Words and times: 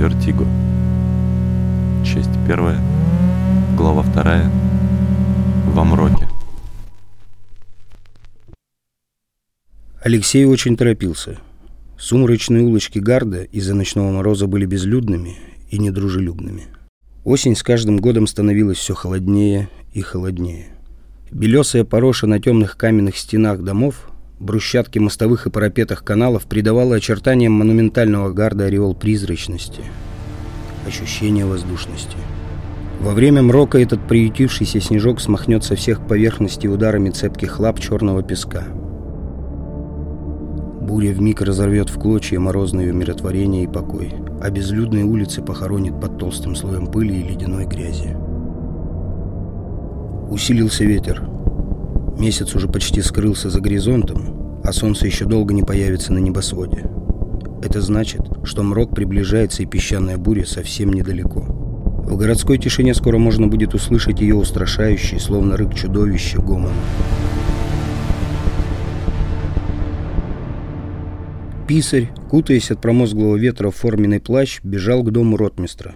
Вертиго. 0.00 0.46
Часть 2.02 2.30
первая. 2.48 2.80
Глава 3.76 4.00
вторая. 4.00 4.50
Во 5.66 5.84
мроке. 5.84 6.26
Алексей 10.02 10.46
очень 10.46 10.78
торопился. 10.78 11.38
Сумрачные 11.98 12.62
улочки 12.62 12.98
Гарда 12.98 13.42
из-за 13.42 13.74
ночного 13.74 14.10
мороза 14.10 14.46
были 14.46 14.64
безлюдными 14.64 15.36
и 15.68 15.76
недружелюбными. 15.76 16.68
Осень 17.24 17.54
с 17.54 17.62
каждым 17.62 17.98
годом 17.98 18.26
становилась 18.26 18.78
все 18.78 18.94
холоднее 18.94 19.68
и 19.92 20.00
холоднее. 20.00 20.68
Белесая 21.30 21.84
пороша 21.84 22.26
на 22.26 22.40
темных 22.40 22.78
каменных 22.78 23.18
стенах 23.18 23.62
домов, 23.62 24.09
брусчатки 24.40 24.98
мостовых 24.98 25.46
и 25.46 25.50
парапетах 25.50 26.02
каналов 26.02 26.46
придавала 26.46 26.96
очертаниям 26.96 27.52
монументального 27.52 28.32
гарда 28.32 28.64
ореол 28.64 28.94
призрачности, 28.94 29.82
ощущение 30.86 31.44
воздушности. 31.44 32.16
Во 33.00 33.12
время 33.12 33.42
мрока 33.42 33.78
этот 33.78 34.06
приютившийся 34.06 34.80
снежок 34.80 35.20
смахнет 35.20 35.64
со 35.64 35.76
всех 35.76 36.06
поверхностей 36.06 36.68
ударами 36.68 37.10
цепких 37.10 37.60
лап 37.60 37.78
черного 37.80 38.22
песка. 38.22 38.64
Буря 40.80 41.12
вмиг 41.12 41.40
разорвет 41.40 41.88
в 41.88 41.98
клочья 41.98 42.40
морозное 42.40 42.90
умиротворение 42.92 43.64
и 43.64 43.68
покой, 43.68 44.12
а 44.42 44.50
безлюдные 44.50 45.04
улицы 45.04 45.40
похоронит 45.40 46.00
под 46.00 46.18
толстым 46.18 46.56
слоем 46.56 46.88
пыли 46.88 47.20
и 47.20 47.28
ледяной 47.28 47.64
грязи. 47.64 48.16
Усилился 50.30 50.84
ветер. 50.84 51.22
Месяц 52.20 52.54
уже 52.54 52.68
почти 52.68 53.00
скрылся 53.00 53.48
за 53.48 53.62
горизонтом, 53.62 54.60
а 54.62 54.74
солнце 54.74 55.06
еще 55.06 55.24
долго 55.24 55.54
не 55.54 55.62
появится 55.62 56.12
на 56.12 56.18
небосводе. 56.18 56.84
Это 57.62 57.80
значит, 57.80 58.20
что 58.44 58.62
мрок 58.62 58.94
приближается 58.94 59.62
и 59.62 59.66
песчаная 59.66 60.18
буря 60.18 60.44
совсем 60.44 60.92
недалеко. 60.92 61.40
В 61.40 62.18
городской 62.18 62.58
тишине 62.58 62.92
скоро 62.92 63.16
можно 63.16 63.46
будет 63.46 63.72
услышать 63.72 64.20
ее 64.20 64.34
устрашающий, 64.34 65.18
словно 65.18 65.56
рык 65.56 65.74
чудовища, 65.74 66.42
гомон. 66.42 66.74
Писарь, 71.66 72.10
кутаясь 72.28 72.70
от 72.70 72.82
промозглого 72.82 73.36
ветра 73.36 73.70
в 73.70 73.76
форменный 73.76 74.20
плащ, 74.20 74.60
бежал 74.62 75.02
к 75.02 75.10
дому 75.10 75.38
ротмистра. 75.38 75.94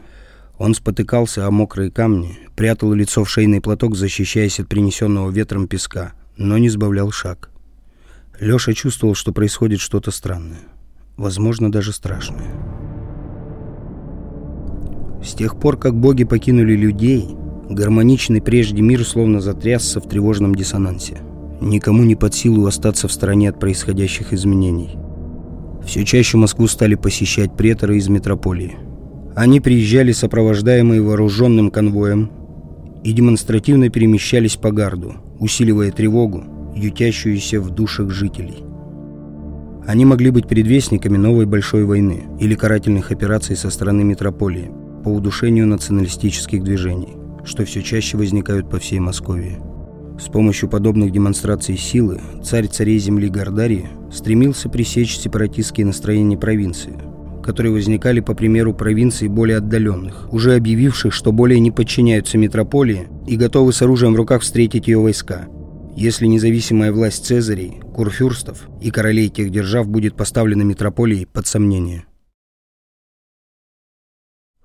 Он 0.65 0.73
спотыкался 0.73 1.47
о 1.47 1.51
мокрые 1.51 1.91
камни, 1.91 2.39
прятал 2.57 2.95
лицо 2.95 3.23
в 3.23 3.29
шейный 3.29 3.61
платок, 3.61 3.95
защищаясь 3.95 4.61
от 4.61 4.67
принесенного 4.67 5.31
ветром 5.31 5.69
песка, 5.69 6.15
но 6.39 6.57
не 6.57 6.71
сбавлял 6.71 7.11
шаг. 7.11 7.51
Леша 8.41 8.73
чувствовал, 8.73 9.15
что 9.15 9.35
происходит 9.35 9.81
что-то 9.81 10.11
странное. 10.11 10.63
Возможно, 11.19 11.71
даже 11.71 11.93
страшное. 11.93 12.51
С 15.23 15.35
тех 15.35 15.61
пор, 15.61 15.77
как 15.77 16.01
боги 16.01 16.25
покинули 16.25 16.75
людей, 16.75 17.29
гармоничный 17.69 18.41
прежде 18.41 18.81
мир 18.81 19.05
словно 19.05 19.43
затрясся 19.43 20.01
в 20.01 20.09
тревожном 20.09 20.55
диссонансе. 20.55 21.19
Никому 21.61 22.05
не 22.05 22.15
под 22.15 22.33
силу 22.33 22.65
остаться 22.65 23.07
в 23.07 23.13
стороне 23.13 23.51
от 23.51 23.61
происходящих 23.61 24.33
изменений. 24.33 24.97
Все 25.85 26.07
чаще 26.07 26.39
Москву 26.39 26.69
стали 26.69 26.95
посещать 26.95 27.55
преторы 27.55 27.99
из 27.99 28.09
метрополии– 28.09 28.79
они 29.35 29.61
приезжали 29.61 30.13
сопровождаемые 30.13 31.03
вооруженным 31.03 31.71
конвоем 31.71 32.31
и 33.03 33.13
демонстративно 33.13 33.89
перемещались 33.89 34.57
по 34.57 34.71
гарду, 34.71 35.15
усиливая 35.41 35.91
тревогу, 35.91 36.45
ютящуюся 36.77 37.61
в 37.61 37.71
душах 37.71 38.11
жителей. 38.11 38.63
Они 39.87 40.05
могли 40.05 40.31
быть 40.31 40.47
предвестниками 40.47 41.17
новой 41.17 41.47
большой 41.47 41.85
войны 41.85 42.25
или 42.41 42.55
карательных 42.55 43.11
операций 43.11 43.57
со 43.57 43.71
стороны 43.71 44.05
метрополии 44.05 44.71
по 45.03 45.09
удушению 45.09 45.67
националистических 45.67 46.63
движений, 46.63 47.17
что 47.45 47.65
все 47.65 47.83
чаще 47.83 48.17
возникают 48.17 48.71
по 48.71 48.79
всей 48.79 49.01
Москве. 49.01 49.59
С 50.19 50.31
помощью 50.31 50.69
подобных 50.69 51.11
демонстраций 51.11 51.77
силы 51.77 52.21
царь 52.43 52.69
царей 52.69 52.99
земли 52.99 53.29
Гордарии 53.29 53.89
стремился 54.13 54.69
пресечь 54.69 55.19
сепаратистские 55.19 55.87
настроения 55.87 56.39
провинции– 56.39 56.95
которые 57.45 57.73
возникали 57.73 58.21
по 58.21 58.35
примеру 58.35 58.75
провинций 58.75 59.29
более 59.29 59.59
отдаленных, 59.59 60.33
уже 60.33 60.57
объявивших, 60.57 61.13
что 61.13 61.31
более 61.31 61.61
не 61.61 61.71
подчиняются 61.71 62.39
метрополии 62.39 63.09
и 63.27 63.37
готовы 63.37 63.73
с 63.73 63.83
оружием 63.83 64.15
в 64.15 64.17
руках 64.17 64.43
встретить 64.43 64.89
ее 64.89 64.99
войска. 64.99 65.47
Если 65.95 66.27
независимая 66.27 66.91
власть 66.91 67.27
Цезарей, 67.27 67.81
курфюрстов 67.95 68.69
и 68.81 68.91
королей 68.91 69.29
тех 69.29 69.51
держав 69.51 69.87
будет 69.87 70.17
поставлена 70.17 70.63
метрополией 70.63 71.27
под 71.27 71.47
сомнение. 71.47 72.07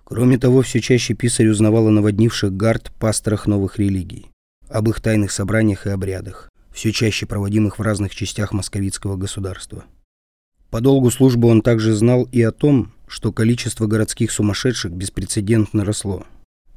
Кроме 0.05 0.39
того, 0.39 0.63
все 0.63 0.79
чаще 0.79 1.13
писарь 1.13 1.49
узнавал 1.49 1.87
о 1.87 1.91
наводнивших 1.91 2.51
гард 2.53 2.91
пасторах 2.99 3.45
новых 3.45 3.77
религий, 3.77 4.31
об 4.67 4.89
их 4.89 5.01
тайных 5.01 5.31
собраниях 5.31 5.85
и 5.85 5.91
обрядах, 5.91 6.49
все 6.73 6.91
чаще 6.91 7.27
проводимых 7.27 7.77
в 7.77 7.81
разных 7.81 8.15
частях 8.15 8.51
московицкого 8.51 9.17
государства. 9.17 9.85
По 10.69 10.81
долгу 10.81 11.09
службы 11.09 11.47
он 11.47 11.61
также 11.61 11.93
знал 11.93 12.27
и 12.31 12.41
о 12.41 12.51
том, 12.51 12.91
что 13.07 13.31
количество 13.31 13.87
городских 13.87 14.31
сумасшедших 14.31 14.91
беспрецедентно 14.91 15.83
росло. 15.83 16.25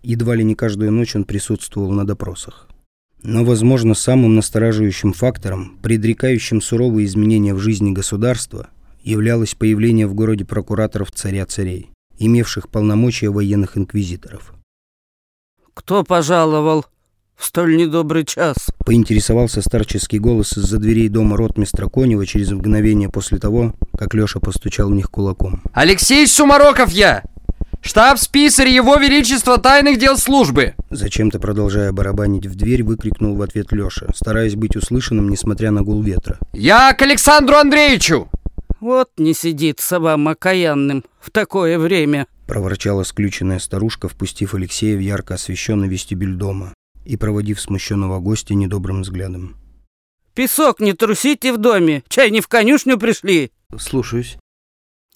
Едва 0.02 0.34
ли 0.34 0.44
не 0.44 0.54
каждую 0.54 0.92
ночь 0.92 1.14
он 1.14 1.24
присутствовал 1.24 1.92
на 1.92 2.06
допросах. 2.06 2.68
Но, 3.22 3.44
возможно, 3.44 3.94
самым 3.94 4.34
настораживающим 4.34 5.12
фактором, 5.12 5.78
предрекающим 5.82 6.60
суровые 6.60 7.06
изменения 7.06 7.54
в 7.54 7.58
жизни 7.58 7.92
государства, 7.92 8.70
являлось 9.04 9.54
появление 9.54 10.06
в 10.06 10.14
городе 10.14 10.44
прокураторов 10.44 11.12
царя-царей, 11.12 11.90
имевших 12.18 12.68
полномочия 12.68 13.30
военных 13.30 13.76
инквизиторов. 13.76 14.54
«Кто 15.74 16.02
пожаловал?» 16.02 16.86
В 17.36 17.44
столь 17.44 17.76
недобрый 17.76 18.24
час?» 18.24 18.56
Поинтересовался 18.84 19.62
старческий 19.62 20.18
голос 20.18 20.56
из-за 20.56 20.78
дверей 20.78 21.08
дома 21.08 21.36
ротмистра 21.36 21.88
Конева 21.88 22.26
через 22.26 22.50
мгновение 22.50 23.08
после 23.08 23.38
того, 23.38 23.74
как 23.96 24.14
Леша 24.14 24.40
постучал 24.40 24.88
в 24.88 24.94
них 24.94 25.10
кулаком. 25.10 25.62
«Алексей 25.72 26.26
Сумароков 26.26 26.90
я! 26.90 27.22
Штаб-списарь 27.80 28.68
Его 28.68 28.96
Величества 28.96 29.58
Тайных 29.58 29.98
Дел 29.98 30.16
Службы!» 30.16 30.74
Зачем-то, 30.90 31.40
продолжая 31.40 31.92
барабанить 31.92 32.46
в 32.46 32.54
дверь, 32.54 32.84
выкрикнул 32.84 33.34
в 33.34 33.42
ответ 33.42 33.72
Леша, 33.72 34.06
стараясь 34.14 34.54
быть 34.54 34.76
услышанным, 34.76 35.28
несмотря 35.28 35.70
на 35.70 35.82
гул 35.82 36.02
ветра. 36.02 36.38
«Я 36.52 36.92
к 36.92 37.02
Александру 37.02 37.56
Андреевичу!» 37.56 38.28
«Вот 38.80 39.10
не 39.16 39.34
сидит 39.34 39.80
собам 39.80 40.28
окаянным 40.28 41.04
в 41.20 41.30
такое 41.30 41.78
время!» 41.78 42.26
проворчала 42.46 43.02
сключенная 43.02 43.58
старушка, 43.58 44.08
впустив 44.08 44.54
Алексея 44.54 44.96
в 44.96 45.00
ярко 45.00 45.34
освещенный 45.34 45.88
вестибюль 45.88 46.34
дома 46.34 46.74
и 47.04 47.16
проводив 47.16 47.60
смущенного 47.60 48.20
гостя 48.20 48.54
недобрым 48.54 49.02
взглядом. 49.02 49.56
«Песок 50.34 50.80
не 50.80 50.94
трусите 50.94 51.52
в 51.52 51.58
доме! 51.58 52.02
Чай 52.08 52.30
не 52.30 52.40
в 52.40 52.48
конюшню 52.48 52.98
пришли!» 52.98 53.52
«Слушаюсь». 53.78 54.38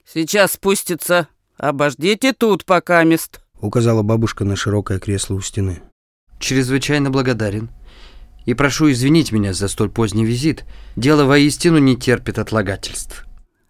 «Сейчас 0.05 0.53
спустится. 0.53 1.29
Обождите 1.57 2.33
тут, 2.33 2.65
пока 2.65 3.03
мест»,— 3.05 3.41
указала 3.61 4.03
бабушка 4.03 4.45
на 4.45 4.57
широкое 4.57 4.99
кресло 4.99 5.35
у 5.35 5.41
стены. 5.41 5.81
«Чрезвычайно 6.39 7.11
благодарен. 7.11 7.71
И 8.45 8.55
прошу 8.55 8.93
извинить 8.93 9.33
меня 9.33 9.55
за 9.55 9.69
столь 9.69 9.91
поздний 9.91 10.25
визит. 10.25 10.65
Дело 10.97 11.25
воистину 11.25 11.79
не 11.79 11.97
терпит 11.97 12.39
отлагательств». 12.39 13.25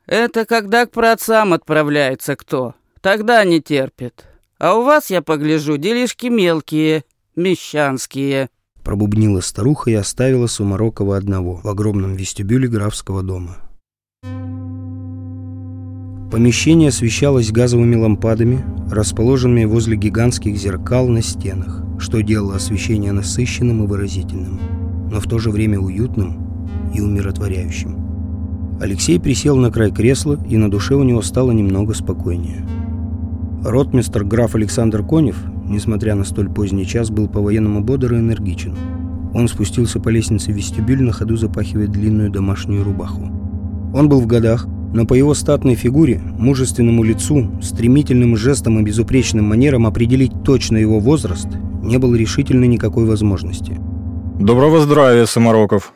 «Это 0.06 0.44
когда 0.44 0.86
к 0.86 0.90
праотцам 0.90 1.52
отправляется 1.52 2.34
кто. 2.36 2.74
Тогда 3.00 3.44
не 3.44 3.62
терпит. 3.62 4.24
А 4.58 4.74
у 4.74 4.82
вас, 4.82 5.10
я 5.10 5.22
погляжу, 5.22 5.76
делишки 5.76 6.26
мелкие» 6.26 7.04
мещанские»,— 7.36 8.48
пробубнила 8.82 9.40
старуха 9.40 9.90
и 9.90 9.94
оставила 9.94 10.46
Сумарокова 10.46 11.16
одного 11.16 11.60
в 11.62 11.68
огромном 11.68 12.14
вестибюле 12.14 12.68
графского 12.68 13.22
дома. 13.22 13.58
Помещение 16.30 16.88
освещалось 16.88 17.52
газовыми 17.52 17.94
лампадами, 17.94 18.64
расположенными 18.90 19.64
возле 19.64 19.96
гигантских 19.96 20.56
зеркал 20.56 21.08
на 21.08 21.22
стенах, 21.22 21.82
что 21.98 22.20
делало 22.20 22.56
освещение 22.56 23.12
насыщенным 23.12 23.84
и 23.84 23.86
выразительным, 23.86 24.60
но 25.10 25.20
в 25.20 25.24
то 25.24 25.38
же 25.38 25.50
время 25.50 25.78
уютным 25.78 26.90
и 26.92 27.00
умиротворяющим. 27.00 28.06
Алексей 28.80 29.18
присел 29.18 29.56
на 29.56 29.70
край 29.70 29.90
кресла, 29.90 30.38
и 30.48 30.56
на 30.56 30.70
душе 30.70 30.94
у 30.94 31.02
него 31.04 31.22
стало 31.22 31.52
немного 31.52 31.94
спокойнее. 31.94 32.66
Ротмистр 33.64 34.24
граф 34.24 34.54
Александр 34.54 35.02
Конев 35.06 35.38
несмотря 35.68 36.14
на 36.14 36.24
столь 36.24 36.48
поздний 36.48 36.86
час, 36.86 37.10
был 37.10 37.28
по-военному 37.28 37.82
бодр 37.82 38.14
и 38.14 38.18
энергичен. 38.18 38.74
Он 39.34 39.48
спустился 39.48 40.00
по 40.00 40.08
лестнице 40.08 40.52
в 40.52 40.56
вестибюль, 40.56 41.02
на 41.02 41.12
ходу 41.12 41.36
запахивая 41.36 41.86
длинную 41.86 42.30
домашнюю 42.30 42.84
рубаху. 42.84 43.30
Он 43.92 44.08
был 44.08 44.20
в 44.20 44.26
годах, 44.26 44.66
но 44.94 45.04
по 45.04 45.14
его 45.14 45.34
статной 45.34 45.74
фигуре, 45.74 46.20
мужественному 46.38 47.02
лицу, 47.02 47.50
стремительным 47.60 48.36
жестам 48.36 48.78
и 48.78 48.82
безупречным 48.82 49.44
манерам 49.44 49.86
определить 49.86 50.32
точно 50.44 50.78
его 50.78 51.00
возраст 51.00 51.48
не 51.82 51.98
было 51.98 52.14
решительно 52.14 52.64
никакой 52.64 53.04
возможности. 53.04 53.78
«Доброго 54.40 54.80
здравия, 54.80 55.26
Самароков! 55.26 55.92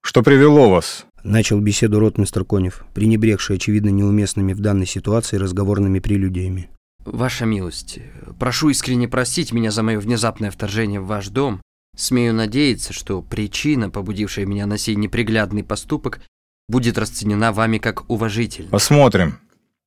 Что 0.00 0.22
привело 0.22 0.70
вас?» 0.70 1.06
Начал 1.24 1.60
беседу 1.60 1.98
ротмистр 1.98 2.44
Конев, 2.44 2.86
пренебрегший, 2.94 3.56
очевидно, 3.56 3.88
неуместными 3.88 4.52
в 4.52 4.60
данной 4.60 4.86
ситуации 4.86 5.38
разговорными 5.38 5.98
прелюдиями. 5.98 6.68
Ваша 7.06 7.46
милость, 7.46 8.00
прошу 8.38 8.70
искренне 8.70 9.08
простить 9.08 9.52
меня 9.52 9.70
за 9.70 9.82
мое 9.82 10.00
внезапное 10.00 10.50
вторжение 10.50 11.00
в 11.00 11.06
ваш 11.06 11.28
дом. 11.28 11.62
Смею 11.96 12.34
надеяться, 12.34 12.92
что 12.92 13.22
причина, 13.22 13.88
побудившая 13.90 14.44
меня 14.44 14.66
на 14.66 14.76
сей 14.76 14.96
неприглядный 14.96 15.64
поступок, 15.64 16.20
будет 16.68 16.98
расценена 16.98 17.52
вами 17.52 17.78
как 17.78 18.10
уважительная. 18.10 18.70
Посмотрим. 18.70 19.38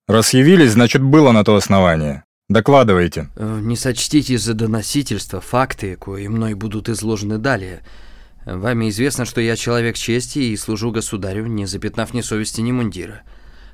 Раз 0.08 0.34
явились, 0.34 0.72
значит, 0.72 1.04
было 1.04 1.32
на 1.32 1.44
то 1.44 1.56
основание. 1.56 2.24
Докладывайте. 2.48 3.30
Э, 3.36 3.60
Не 3.62 3.76
сочтите 3.76 4.38
за 4.38 4.56
доносительство 4.56 5.40
факты, 5.40 5.98
кои 5.98 6.28
мной 6.28 6.56
будут 6.56 6.90
изложены 6.90 7.38
далее. 7.38 7.84
Вами 8.46 8.90
известно, 8.90 9.26
что 9.26 9.42
я 9.42 9.56
человек 9.56 9.98
чести 9.98 10.40
и 10.40 10.58
служу 10.58 10.92
государю, 10.92 11.46
не 11.46 11.68
запятнав 11.68 12.14
ни 12.14 12.22
совести, 12.22 12.62
ни 12.62 12.72
мундира. 12.72 13.22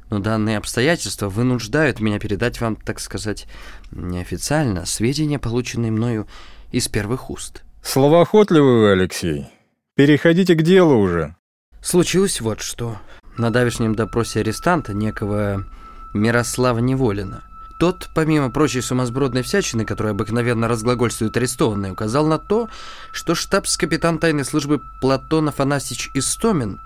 Но 0.10 0.19
данные 0.19 0.57
обстоятельства 0.57 1.30
вынуждают 1.30 2.00
меня 2.00 2.19
передать 2.19 2.62
вам, 2.62 2.75
так 2.75 3.00
сказать, 3.00 3.48
неофициально 3.92 4.86
сведения, 4.86 5.40
полученные 5.40 5.92
мною 5.92 6.28
из 6.72 6.88
первых 6.88 7.30
уст. 7.30 7.63
Словоохотливый 7.81 8.80
вы, 8.81 8.92
Алексей. 8.92 9.48
Переходите 9.96 10.56
к 10.56 10.62
делу 10.62 10.98
уже. 10.98 11.36
Случилось 11.81 12.42
вот 12.42 12.62
что. 12.62 12.98
На 13.38 13.52
давешнем 13.52 13.96
допросе 13.96 14.42
арестанта, 14.42 14.94
некого 14.94 15.66
Мирослава 16.13 16.80
Неволина, 16.80 17.44
тот, 17.80 18.10
помимо 18.16 18.50
прочей 18.50 18.81
сумасбродной 18.81 19.42
всячины, 19.42 19.86
которая 19.86 20.13
обыкновенно 20.13 20.68
разглагольствует 20.68 21.36
арестованный, 21.36 21.92
указал 21.92 22.25
на 22.25 22.38
то, 22.38 22.69
что 23.12 23.36
штабс-капитан 23.36 24.18
тайной 24.18 24.46
службы 24.46 24.81
Платон 25.02 25.50
Афанасьевич 25.50 26.12
Истомин 26.13 26.80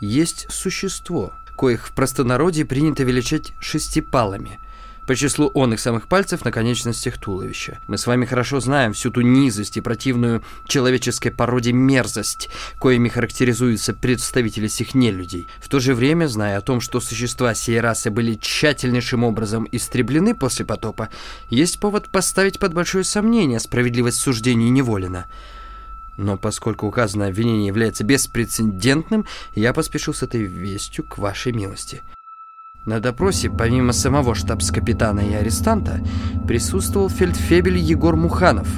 есть 0.00 0.46
существо, 0.50 1.32
коих 1.56 1.88
в 1.88 1.92
простонародье 1.92 2.64
принято 2.64 3.02
величать 3.02 3.52
шестипалами, 3.58 4.60
по 5.06 5.14
числу 5.14 5.46
он 5.54 5.72
их 5.72 5.80
самых 5.80 6.08
пальцев 6.08 6.44
на 6.44 6.50
конечностях 6.50 7.16
туловища. 7.16 7.78
Мы 7.86 7.96
с 7.96 8.08
вами 8.08 8.24
хорошо 8.24 8.58
знаем 8.58 8.92
всю 8.92 9.12
ту 9.12 9.20
низость 9.20 9.76
и 9.76 9.80
противную 9.80 10.42
человеческой 10.66 11.30
породе 11.30 11.72
мерзость, 11.72 12.50
коими 12.80 13.08
характеризуются 13.08 13.94
представители 13.94 14.66
сих 14.66 14.96
нелюдей. 14.96 15.46
В 15.60 15.68
то 15.68 15.78
же 15.78 15.94
время, 15.94 16.26
зная 16.26 16.58
о 16.58 16.60
том, 16.60 16.80
что 16.80 17.00
существа 17.00 17.54
сей 17.54 17.80
расы 17.80 18.10
были 18.10 18.34
тщательнейшим 18.34 19.22
образом 19.22 19.68
истреблены 19.70 20.34
после 20.34 20.64
потопа, 20.64 21.08
есть 21.50 21.78
повод 21.78 22.08
поставить 22.08 22.58
под 22.58 22.74
большое 22.74 23.04
сомнение 23.04 23.60
справедливость 23.60 24.18
суждений 24.18 24.70
Неволина. 24.70 25.26
Но 26.16 26.36
поскольку 26.36 26.86
указанное 26.86 27.28
обвинение 27.28 27.66
является 27.66 28.04
беспрецедентным, 28.04 29.26
я 29.54 29.72
поспешил 29.72 30.14
с 30.14 30.22
этой 30.22 30.42
вестью 30.42 31.04
к 31.04 31.18
вашей 31.18 31.52
милости. 31.52 32.02
На 32.84 33.00
допросе, 33.00 33.50
помимо 33.50 33.92
самого 33.92 34.34
штабс-капитана 34.34 35.20
и 35.20 35.34
арестанта, 35.34 36.00
присутствовал 36.46 37.10
фельдфебель 37.10 37.78
Егор 37.78 38.14
Муханов, 38.14 38.68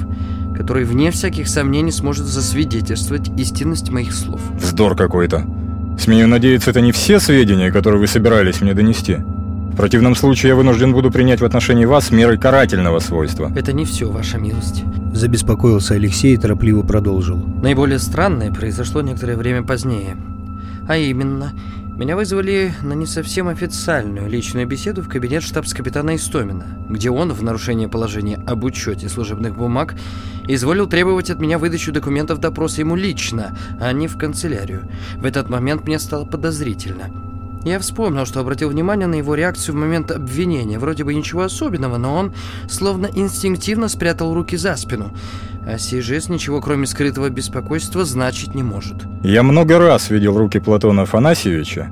который, 0.55 0.83
вне 0.83 1.11
всяких 1.11 1.47
сомнений, 1.47 1.91
сможет 1.91 2.25
засвидетельствовать 2.25 3.29
истинность 3.39 3.91
моих 3.91 4.13
слов. 4.13 4.41
Вздор 4.53 4.95
какой-то. 4.95 5.45
Смею 5.99 6.27
надеяться, 6.27 6.71
это 6.71 6.81
не 6.81 6.91
все 6.91 7.19
сведения, 7.19 7.71
которые 7.71 7.99
вы 7.99 8.07
собирались 8.07 8.61
мне 8.61 8.73
донести. 8.73 9.19
В 9.79 9.81
противном 9.81 10.13
случае 10.13 10.49
я 10.49 10.55
вынужден 10.57 10.91
буду 10.91 11.09
принять 11.09 11.39
в 11.39 11.45
отношении 11.45 11.85
вас 11.85 12.11
меры 12.11 12.37
карательного 12.37 12.99
свойства. 12.99 13.49
Это 13.55 13.71
не 13.71 13.85
все, 13.85 14.11
ваша 14.11 14.37
милость. 14.37 14.83
Забеспокоился 15.13 15.93
Алексей 15.93 16.33
и 16.33 16.37
торопливо 16.37 16.81
продолжил. 16.81 17.37
Наиболее 17.37 17.97
странное 17.99 18.51
произошло 18.51 19.01
некоторое 19.01 19.37
время 19.37 19.63
позднее. 19.63 20.17
А 20.85 20.97
именно, 20.97 21.53
меня 21.95 22.17
вызвали 22.17 22.73
на 22.83 22.91
не 22.91 23.05
совсем 23.05 23.47
официальную 23.47 24.29
личную 24.29 24.67
беседу 24.67 25.01
в 25.01 25.07
кабинет 25.07 25.43
штабс-капитана 25.43 26.17
Истомина, 26.17 26.65
где 26.89 27.09
он, 27.09 27.31
в 27.31 27.41
нарушение 27.41 27.87
положения 27.87 28.37
об 28.45 28.65
учете 28.65 29.07
служебных 29.07 29.55
бумаг, 29.55 29.95
изволил 30.45 30.87
требовать 30.87 31.29
от 31.29 31.39
меня 31.39 31.57
выдачу 31.57 31.93
документов 31.93 32.39
допроса 32.39 32.81
ему 32.81 32.97
лично, 32.97 33.57
а 33.79 33.93
не 33.93 34.09
в 34.09 34.17
канцелярию. 34.17 34.89
В 35.15 35.23
этот 35.23 35.49
момент 35.49 35.87
мне 35.87 35.99
стало 35.99 36.25
подозрительно. 36.25 37.28
Я 37.63 37.79
вспомнил, 37.79 38.25
что 38.25 38.39
обратил 38.39 38.69
внимание 38.69 39.07
на 39.07 39.15
его 39.15 39.35
реакцию 39.35 39.75
в 39.75 39.77
момент 39.77 40.11
обвинения. 40.11 40.79
Вроде 40.79 41.03
бы 41.03 41.13
ничего 41.13 41.41
особенного, 41.41 41.97
но 41.97 42.15
он 42.15 42.33
словно 42.69 43.09
инстинктивно 43.13 43.89
спрятал 43.89 44.33
руки 44.33 44.55
за 44.55 44.75
спину. 44.77 45.11
А 45.67 45.77
сей 45.77 46.01
жест 46.01 46.29
ничего, 46.29 46.61
кроме 46.61 46.87
скрытого 46.87 47.29
беспокойства, 47.29 48.05
значить 48.05 48.55
не 48.55 48.63
может. 48.63 48.95
Я 49.23 49.43
много 49.43 49.77
раз 49.77 50.09
видел 50.09 50.37
руки 50.37 50.59
Платона 50.59 51.01
Афанасьевича 51.01 51.91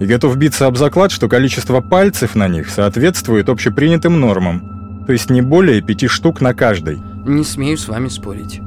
и 0.00 0.06
готов 0.06 0.36
биться 0.36 0.66
об 0.66 0.76
заклад, 0.76 1.10
что 1.10 1.28
количество 1.28 1.80
пальцев 1.80 2.34
на 2.34 2.48
них 2.48 2.68
соответствует 2.68 3.48
общепринятым 3.48 4.20
нормам, 4.20 5.04
то 5.06 5.12
есть 5.12 5.30
не 5.30 5.42
более 5.42 5.80
пяти 5.80 6.08
штук 6.08 6.40
на 6.40 6.54
каждой. 6.54 7.00
Не 7.24 7.44
смею 7.44 7.78
с 7.78 7.88
вами 7.88 8.08
спорить. 8.08 8.60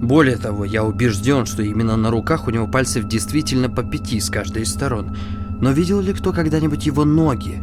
Более 0.00 0.36
того, 0.36 0.64
я 0.64 0.84
убежден, 0.84 1.46
что 1.46 1.62
именно 1.62 1.96
на 1.96 2.10
руках 2.10 2.46
у 2.46 2.50
него 2.50 2.66
пальцев 2.66 3.04
действительно 3.04 3.70
по 3.70 3.82
пяти 3.82 4.20
с 4.20 4.28
каждой 4.28 4.62
из 4.62 4.70
сторон. 4.70 5.16
Но 5.60 5.70
видел 5.70 6.00
ли 6.00 6.12
кто 6.12 6.32
когда-нибудь 6.32 6.86
его 6.86 7.04
ноги? 7.04 7.62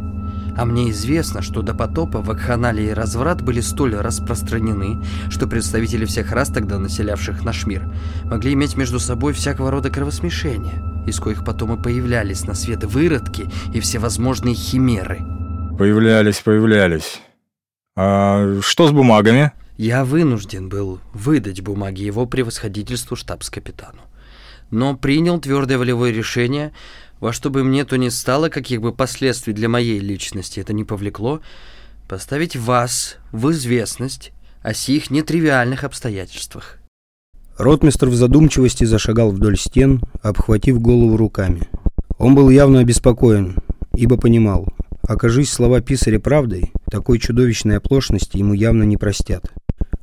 А 0.55 0.65
мне 0.65 0.91
известно, 0.91 1.41
что 1.41 1.61
до 1.61 1.73
потопа 1.73 2.21
вакханалия 2.21 2.91
и 2.91 2.93
разврат 2.93 3.41
были 3.41 3.59
столь 3.59 3.95
распространены, 3.95 5.03
что 5.29 5.47
представители 5.47 6.05
всех 6.05 6.31
рас, 6.31 6.49
тогда 6.49 6.77
населявших 6.77 7.43
наш 7.43 7.65
мир, 7.65 7.91
могли 8.25 8.53
иметь 8.53 8.77
между 8.77 8.99
собой 8.99 9.33
всякого 9.33 9.71
рода 9.71 9.89
кровосмешения, 9.89 11.03
из 11.07 11.19
коих 11.19 11.43
потом 11.43 11.73
и 11.73 11.81
появлялись 11.81 12.45
на 12.45 12.53
свет 12.53 12.83
выродки 12.83 13.49
и 13.73 13.79
всевозможные 13.79 14.53
химеры. 14.53 15.19
Появлялись, 15.77 16.39
появлялись. 16.39 17.19
А 17.95 18.59
что 18.61 18.87
с 18.87 18.91
бумагами? 18.91 19.51
Я 19.77 20.05
вынужден 20.05 20.69
был 20.69 20.99
выдать 21.13 21.61
бумаги 21.61 22.03
его 22.03 22.27
превосходительству 22.27 23.15
штабс-капитану. 23.15 24.01
Но 24.69 24.95
принял 24.95 25.39
твердое 25.39 25.77
волевое 25.79 26.11
решение, 26.11 26.73
во 27.23 27.31
что 27.31 27.49
бы 27.49 27.63
мне 27.63 27.85
то 27.85 27.95
ни 27.95 28.09
стало, 28.09 28.49
каких 28.49 28.81
бы 28.81 28.91
последствий 28.91 29.53
для 29.53 29.69
моей 29.69 29.97
личности 29.97 30.59
это 30.59 30.73
не 30.73 30.83
повлекло, 30.83 31.39
поставить 32.09 32.57
вас 32.57 33.15
в 33.31 33.49
известность 33.51 34.33
о 34.61 34.73
сих 34.73 35.09
нетривиальных 35.09 35.85
обстоятельствах. 35.85 36.79
Ротмистр 37.57 38.09
в 38.09 38.15
задумчивости 38.15 38.83
зашагал 38.83 39.31
вдоль 39.31 39.57
стен, 39.57 40.01
обхватив 40.21 40.81
голову 40.81 41.15
руками. 41.15 41.69
Он 42.17 42.35
был 42.35 42.49
явно 42.49 42.79
обеспокоен, 42.79 43.55
ибо 43.95 44.17
понимал, 44.17 44.67
окажись 45.07 45.53
слова 45.53 45.79
писаря 45.79 46.19
правдой, 46.19 46.73
такой 46.91 47.19
чудовищной 47.19 47.77
оплошности 47.77 48.35
ему 48.35 48.53
явно 48.53 48.83
не 48.83 48.97
простят. 48.97 49.49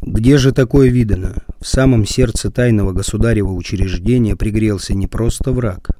Где 0.00 0.38
же 0.38 0.52
такое 0.52 0.88
видано? 0.88 1.42
В 1.60 1.66
самом 1.66 2.06
сердце 2.06 2.50
тайного 2.50 2.92
государева 2.92 3.52
учреждения 3.52 4.36
пригрелся 4.36 4.94
не 4.94 5.06
просто 5.06 5.52
враг, 5.52 5.99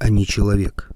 а 0.00 0.08
не 0.08 0.26
человек. 0.26 0.90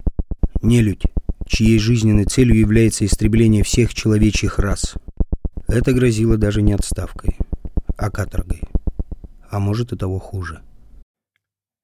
Нелюдь, 0.62 1.04
чьей 1.46 1.78
жизненной 1.78 2.25
целью 2.25 2.58
является 2.58 3.04
истребление 3.04 3.62
всех 3.62 3.94
человечьих 3.94 4.58
рас. 4.58 4.94
Это 5.68 5.92
грозило 5.92 6.37
даже 6.37 6.62
не 6.62 6.73
отставкой, 6.73 7.37
а 7.96 8.11
каторгой. 8.11 8.62
А 9.50 9.61
может 9.61 9.92
и 9.92 9.96
того 9.96 10.18
хуже. 10.18 10.61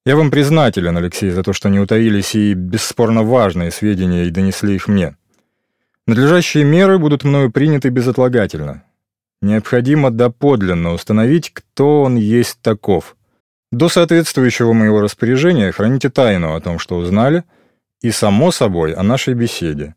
Я 0.06 0.16
вам 0.16 0.30
признателен, 0.30 0.96
Алексей, 0.96 1.30
за 1.30 1.42
то, 1.42 1.52
что 1.52 1.68
не 1.68 1.78
утаились 1.78 2.34
и 2.34 2.54
бесспорно 2.54 3.22
важные 3.22 3.70
сведения 3.70 4.24
и 4.24 4.30
донесли 4.30 4.74
их 4.74 4.88
мне. 4.88 5.16
Надлежащие 6.06 6.64
меры 6.64 6.98
будут 6.98 7.22
мною 7.22 7.52
приняты 7.52 7.90
безотлагательно. 7.90 8.82
Необходимо 9.42 10.10
доподлинно 10.10 10.94
установить, 10.94 11.50
кто 11.52 12.02
он 12.02 12.16
есть 12.16 12.60
таков. 12.62 13.14
До 13.72 13.88
соответствующего 13.88 14.72
моего 14.72 15.00
распоряжения 15.00 15.70
храните 15.70 16.10
тайну 16.10 16.54
о 16.54 16.60
том, 16.60 16.78
что 16.78 16.96
узнали, 16.96 17.44
и, 18.00 18.10
само 18.10 18.50
собой, 18.50 18.94
о 18.94 19.02
нашей 19.02 19.34
беседе. 19.34 19.94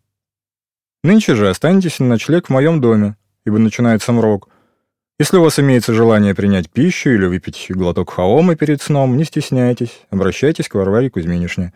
Нынче 1.04 1.36
же 1.36 1.50
останетесь 1.50 2.00
на 2.00 2.06
ночлег 2.08 2.48
в 2.48 2.50
моем 2.52 2.82
доме, 2.82 3.18
ибо 3.46 3.58
начинается 3.58 4.12
мрок. 4.12 4.50
Если 5.20 5.38
у 5.38 5.44
вас 5.44 5.60
имеется 5.60 5.94
желание 5.94 6.36
принять 6.36 6.70
пищу 6.70 7.10
или 7.10 7.26
выпить 7.26 7.68
глоток 7.70 8.12
хаомы 8.12 8.56
перед 8.56 8.82
сном, 8.82 9.18
не 9.18 9.24
стесняйтесь, 9.24 10.02
обращайтесь 10.10 10.68
к 10.68 10.76
Варваре 10.76 11.10
Кузьминишне. 11.10 11.74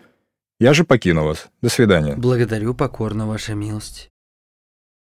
Я 0.60 0.74
же 0.74 0.84
покину 0.84 1.24
вас. 1.24 1.48
До 1.62 1.70
свидания. 1.70 2.16
Благодарю 2.16 2.74
покорно, 2.74 3.28
ваша 3.28 3.54
милость. 3.54 4.10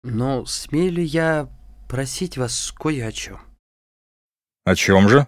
Но 0.03 0.46
смею 0.46 0.94
ли 0.94 1.03
я 1.03 1.50
просить 1.88 2.38
вас 2.38 2.74
кое 2.77 3.08
о 3.08 3.12
чем? 3.12 3.39
О 4.65 4.75
чем 4.75 5.10
же? 5.10 5.27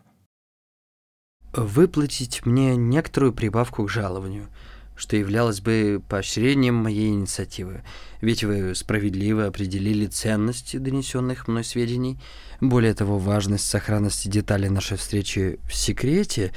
Выплатить 1.53 2.45
мне 2.45 2.75
некоторую 2.75 3.33
прибавку 3.33 3.83
к 3.83 3.89
жалованию, 3.89 4.47
что 4.95 5.15
являлось 5.15 5.61
бы 5.61 5.99
поощрением 6.07 6.75
моей 6.75 7.09
инициативы. 7.09 7.81
Ведь 8.21 8.43
вы 8.43 8.75
справедливо 8.75 9.47
определили 9.47 10.05
ценность 10.05 10.79
донесенных 10.79 11.47
мной 11.47 11.63
сведений. 11.63 12.19
Более 12.61 12.93
того, 12.93 13.17
важность 13.17 13.65
сохранности 13.65 14.27
деталей 14.27 14.69
нашей 14.69 14.97
встречи 14.97 15.59
в 15.67 15.73
секрете 15.73 16.53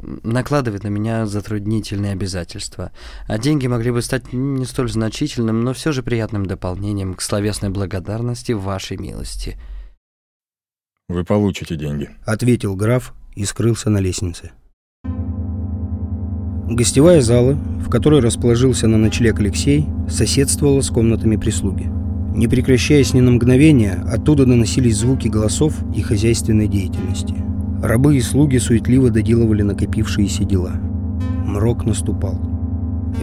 накладывает 0.00 0.82
на 0.82 0.88
меня 0.88 1.26
затруднительные 1.26 2.12
обязательства. 2.12 2.90
А 3.28 3.38
деньги 3.38 3.68
могли 3.68 3.92
бы 3.92 4.02
стать 4.02 4.32
не 4.32 4.64
столь 4.64 4.90
значительным, 4.90 5.60
но 5.60 5.72
все 5.72 5.92
же 5.92 6.02
приятным 6.02 6.46
дополнением 6.46 7.14
к 7.14 7.22
словесной 7.22 7.70
благодарности 7.70 8.50
вашей 8.50 8.96
милости. 8.96 9.56
«Вы 11.08 11.24
получите 11.24 11.76
деньги»,— 11.76 12.10
ответил 12.24 12.74
граф 12.74 13.14
и 13.34 13.44
скрылся 13.44 13.90
на 13.90 13.98
лестнице. 13.98 14.52
Гостевая 16.68 17.20
зала, 17.20 17.58
в 17.84 17.90
которой 17.90 18.20
расположился 18.20 18.88
на 18.88 18.96
ночлег 18.96 19.40
Алексей, 19.40 19.86
соседствовала 20.08 20.80
с 20.80 20.88
комнатами 20.88 21.36
прислуги. 21.36 21.90
Не 22.34 22.48
прекращаясь 22.48 23.12
ни 23.12 23.20
на 23.20 23.32
мгновение, 23.32 24.02
оттуда 24.10 24.46
доносились 24.46 24.96
звуки 24.96 25.28
голосов 25.28 25.74
и 25.94 26.00
хозяйственной 26.00 26.68
деятельности. 26.68 27.34
Рабы 27.82 28.16
и 28.16 28.20
слуги 28.20 28.58
суетливо 28.58 29.10
доделывали 29.10 29.62
накопившиеся 29.62 30.44
дела. 30.44 30.72
Мрок 31.44 31.84
наступал. 31.84 32.40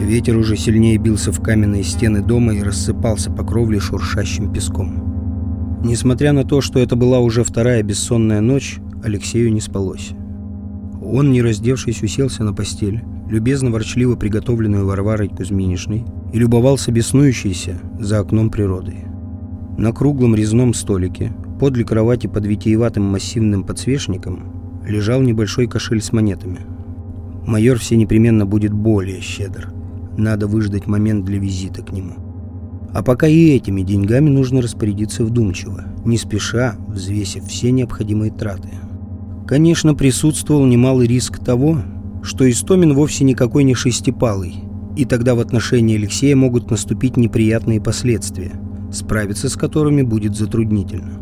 Ветер 0.00 0.36
уже 0.36 0.56
сильнее 0.56 0.98
бился 0.98 1.32
в 1.32 1.40
каменные 1.42 1.82
стены 1.82 2.22
дома 2.22 2.54
и 2.54 2.62
рассыпался 2.62 3.32
по 3.32 3.44
кровле 3.44 3.80
шуршащим 3.80 4.52
песком. 4.52 5.80
Несмотря 5.82 6.32
на 6.32 6.44
то, 6.44 6.60
что 6.60 6.78
это 6.78 6.94
была 6.94 7.18
уже 7.18 7.42
вторая 7.42 7.82
бессонная 7.82 8.40
ночь, 8.40 8.78
Алексею 9.02 9.52
не 9.52 9.60
спалось. 9.60 10.12
Он, 11.02 11.32
не 11.32 11.42
раздевшись, 11.42 12.02
уселся 12.02 12.44
на 12.44 12.52
постель, 12.52 13.02
любезно-ворчливо 13.28 14.16
приготовленную 14.16 14.86
Варварой 14.86 15.28
Кузьминишной, 15.28 16.04
и 16.32 16.38
любовался 16.38 16.92
беснующейся 16.92 17.80
за 17.98 18.20
окном 18.20 18.50
природой. 18.50 19.04
На 19.78 19.92
круглом 19.92 20.34
резном 20.34 20.74
столике, 20.74 21.32
подле 21.58 21.84
кровати 21.84 22.26
под 22.26 22.44
витиеватым 22.44 23.04
массивным 23.04 23.64
подсвечником, 23.64 24.82
лежал 24.86 25.22
небольшой 25.22 25.66
кошель 25.66 26.02
с 26.02 26.12
монетами. 26.12 26.60
Майор 27.46 27.78
все 27.78 27.96
непременно 27.96 28.44
будет 28.46 28.72
более 28.72 29.20
щедр. 29.20 29.72
Надо 30.16 30.46
выждать 30.46 30.86
момент 30.86 31.24
для 31.24 31.38
визита 31.38 31.82
к 31.82 31.92
нему. 31.92 32.14
А 32.92 33.02
пока 33.02 33.26
и 33.26 33.50
этими 33.50 33.82
деньгами 33.82 34.28
нужно 34.28 34.60
распорядиться 34.60 35.24
вдумчиво, 35.24 35.84
не 36.04 36.18
спеша, 36.18 36.76
взвесив 36.88 37.44
все 37.44 37.70
необходимые 37.70 38.32
траты. 38.32 38.68
Конечно, 39.50 39.96
присутствовал 39.96 40.64
немалый 40.64 41.08
риск 41.08 41.44
того, 41.44 41.82
что 42.22 42.48
Истомин 42.48 42.94
вовсе 42.94 43.24
никакой 43.24 43.64
не 43.64 43.74
шестипалый, 43.74 44.54
и 44.96 45.04
тогда 45.04 45.34
в 45.34 45.40
отношении 45.40 45.96
Алексея 45.96 46.36
могут 46.36 46.70
наступить 46.70 47.16
неприятные 47.16 47.80
последствия, 47.80 48.52
справиться 48.92 49.48
с 49.48 49.56
которыми 49.56 50.02
будет 50.02 50.36
затруднительно. 50.36 51.18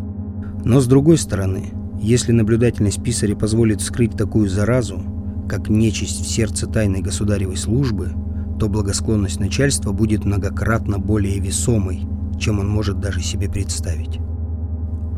Но 0.62 0.78
с 0.78 0.87
другой 0.87 1.16
стороны, 1.16 1.73
если 2.02 2.32
наблюдательность 2.32 3.02
писаря 3.02 3.35
позволит 3.35 3.80
скрыть 3.80 4.12
такую 4.12 4.50
заразу, 4.50 5.00
как 5.49 5.70
нечисть 5.70 6.20
в 6.23 6.28
сердце 6.28 6.66
тайной 6.66 7.00
государевой 7.00 7.56
службы, 7.56 8.12
то 8.61 8.68
благосклонность 8.68 9.40
начальства 9.40 9.92
будет 9.92 10.26
многократно 10.26 10.99
более 10.99 11.40
весомой, 11.40 12.02
чем 12.38 12.58
он 12.58 12.68
может 12.68 13.00
даже 13.00 13.23
себе 13.23 13.49
представить. 13.49 14.18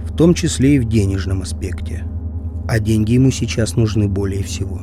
В 0.09 0.17
том 0.17 0.33
числе 0.33 0.76
и 0.76 0.79
в 0.79 0.85
денежном 0.85 1.43
аспекте– 1.43 2.05
а 2.71 2.79
деньги 2.79 3.15
ему 3.15 3.33
сейчас 3.33 3.75
нужны 3.75 4.07
более 4.07 4.45
всего. 4.45 4.81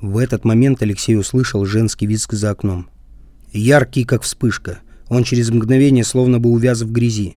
В 0.00 0.18
этот 0.18 0.44
момент 0.44 0.80
Алексей 0.80 1.16
услышал 1.16 1.64
женский 1.64 2.06
визг 2.06 2.34
за 2.34 2.50
окном. 2.50 2.88
Яркий, 3.52 4.04
как 4.04 4.22
вспышка. 4.22 4.78
Он 5.08 5.24
через 5.24 5.50
мгновение 5.50 6.04
словно 6.04 6.38
бы 6.38 6.50
увяз 6.50 6.82
в 6.82 6.92
грязи. 6.92 7.34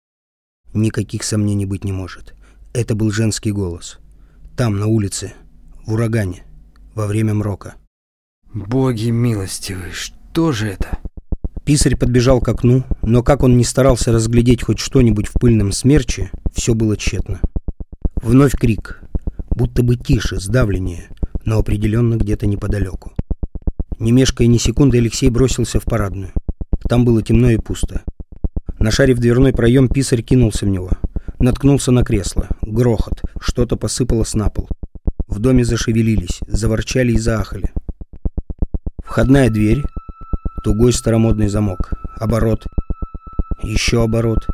Никаких 0.76 1.24
сомнений 1.24 1.66
быть 1.66 1.84
не 1.84 1.94
может. 1.94 2.36
Это 2.74 2.94
был 2.94 3.10
женский 3.10 3.52
голос. 3.52 3.98
Там, 4.56 4.78
на 4.78 4.86
улице, 4.86 5.34
в 5.88 5.94
урагане, 5.94 6.44
во 6.94 7.08
время 7.08 7.34
мрока. 7.34 7.74
«Боги 8.54 9.10
милостивые, 9.10 9.94
что 9.94 10.52
же 10.52 10.68
это?» 10.68 11.00
Писарь 11.66 11.96
подбежал 11.96 12.40
к 12.40 12.50
окну, 12.50 12.84
но 13.02 13.24
как 13.24 13.42
он 13.42 13.58
не 13.58 13.64
старался 13.64 14.12
разглядеть 14.12 14.62
хоть 14.62 14.78
что-нибудь 14.78 15.26
в 15.26 15.34
пыльном 15.34 15.72
смерче, 15.72 16.30
все 16.54 16.76
было 16.76 16.96
тщетно. 16.96 17.42
Вновь 18.26 18.54
крик. 18.54 19.02
Будто 19.52 19.84
бы 19.84 19.98
тише, 19.98 20.40
сдавленнее, 20.40 21.10
но 21.46 21.60
определенно 21.60 22.16
где-то 22.16 22.48
неподалеку. 22.48 23.14
Не 24.00 24.12
мешкая 24.12 24.48
ни 24.48 24.58
секунды, 24.58 24.98
Алексей 24.98 25.30
бросился 25.30 25.80
в 25.80 25.84
парадную. 25.84 26.32
Там 26.90 27.06
было 27.06 27.22
темно 27.22 27.52
и 27.52 27.58
пусто. 27.58 28.02
Нашарив 28.80 29.20
дверной 29.20 29.54
проем, 29.54 29.90
писарь 29.90 30.24
кинулся 30.24 30.66
в 30.66 30.70
него. 30.70 30.90
Наткнулся 31.38 31.92
на 31.92 32.04
кресло. 32.04 32.48
Грохот. 32.64 33.22
Что-то 33.40 33.76
посыпалось 33.76 34.34
на 34.34 34.50
пол. 34.50 34.70
В 35.28 35.38
доме 35.38 35.64
зашевелились, 35.64 36.40
заворчали 36.48 37.12
и 37.12 37.20
заахали. 37.20 37.74
Входная 39.04 39.52
дверь. 39.52 39.84
Тугой 40.64 40.94
старомодный 40.94 41.48
замок. 41.48 41.92
Оборот. 42.18 42.66
Еще 43.62 44.02
оборот. 44.02 44.48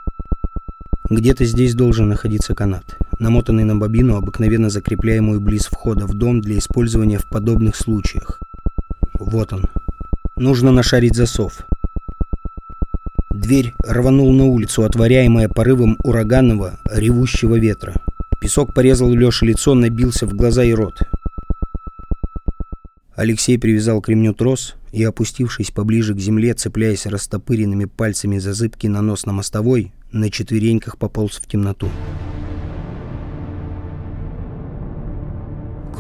Где-то 1.10 1.46
здесь 1.46 1.74
должен 1.74 2.10
находиться 2.10 2.54
канат 2.54 2.98
намотанный 3.22 3.64
на 3.64 3.76
бобину, 3.76 4.18
обыкновенно 4.18 4.70
закрепляемую 4.70 5.40
близ 5.40 5.68
входа 5.68 6.06
в 6.06 6.14
дом 6.14 6.42
для 6.42 6.58
использования 6.58 7.20
в 7.20 7.26
подобных 7.26 7.76
случаях. 7.76 8.42
Вот 9.14 9.54
он. 9.54 9.66
Нужно 10.36 10.72
нашарить 10.72 11.16
засов. 11.16 11.66
Дверь 13.30 13.74
рванул 13.80 14.34
на 14.34 14.46
улицу, 14.46 14.84
отворяемая 14.84 15.48
порывом 15.48 15.98
ураганного, 16.04 16.80
ревущего 16.92 17.58
ветра. 17.58 18.02
Песок 18.40 18.74
порезал 18.74 19.14
Лёше 19.14 19.46
лицо, 19.46 19.76
набился 19.76 20.26
в 20.26 20.34
глаза 20.34 20.64
и 20.64 20.74
рот. 20.74 21.00
Алексей 23.16 23.60
привязал 23.60 24.02
к 24.02 24.10
ремню 24.10 24.34
трос 24.34 24.76
и, 24.92 25.04
опустившись 25.04 25.70
поближе 25.70 26.16
к 26.16 26.20
земле, 26.20 26.56
цепляясь 26.56 27.06
растопыренными 27.06 27.86
пальцами 27.86 28.40
за 28.40 28.54
зыбкий 28.54 28.90
нанос 28.90 29.28
на 29.28 29.34
мостовой, 29.34 29.94
на 30.12 30.32
четвереньках 30.32 30.98
пополз 30.98 31.38
в 31.38 31.48
темноту. 31.48 31.90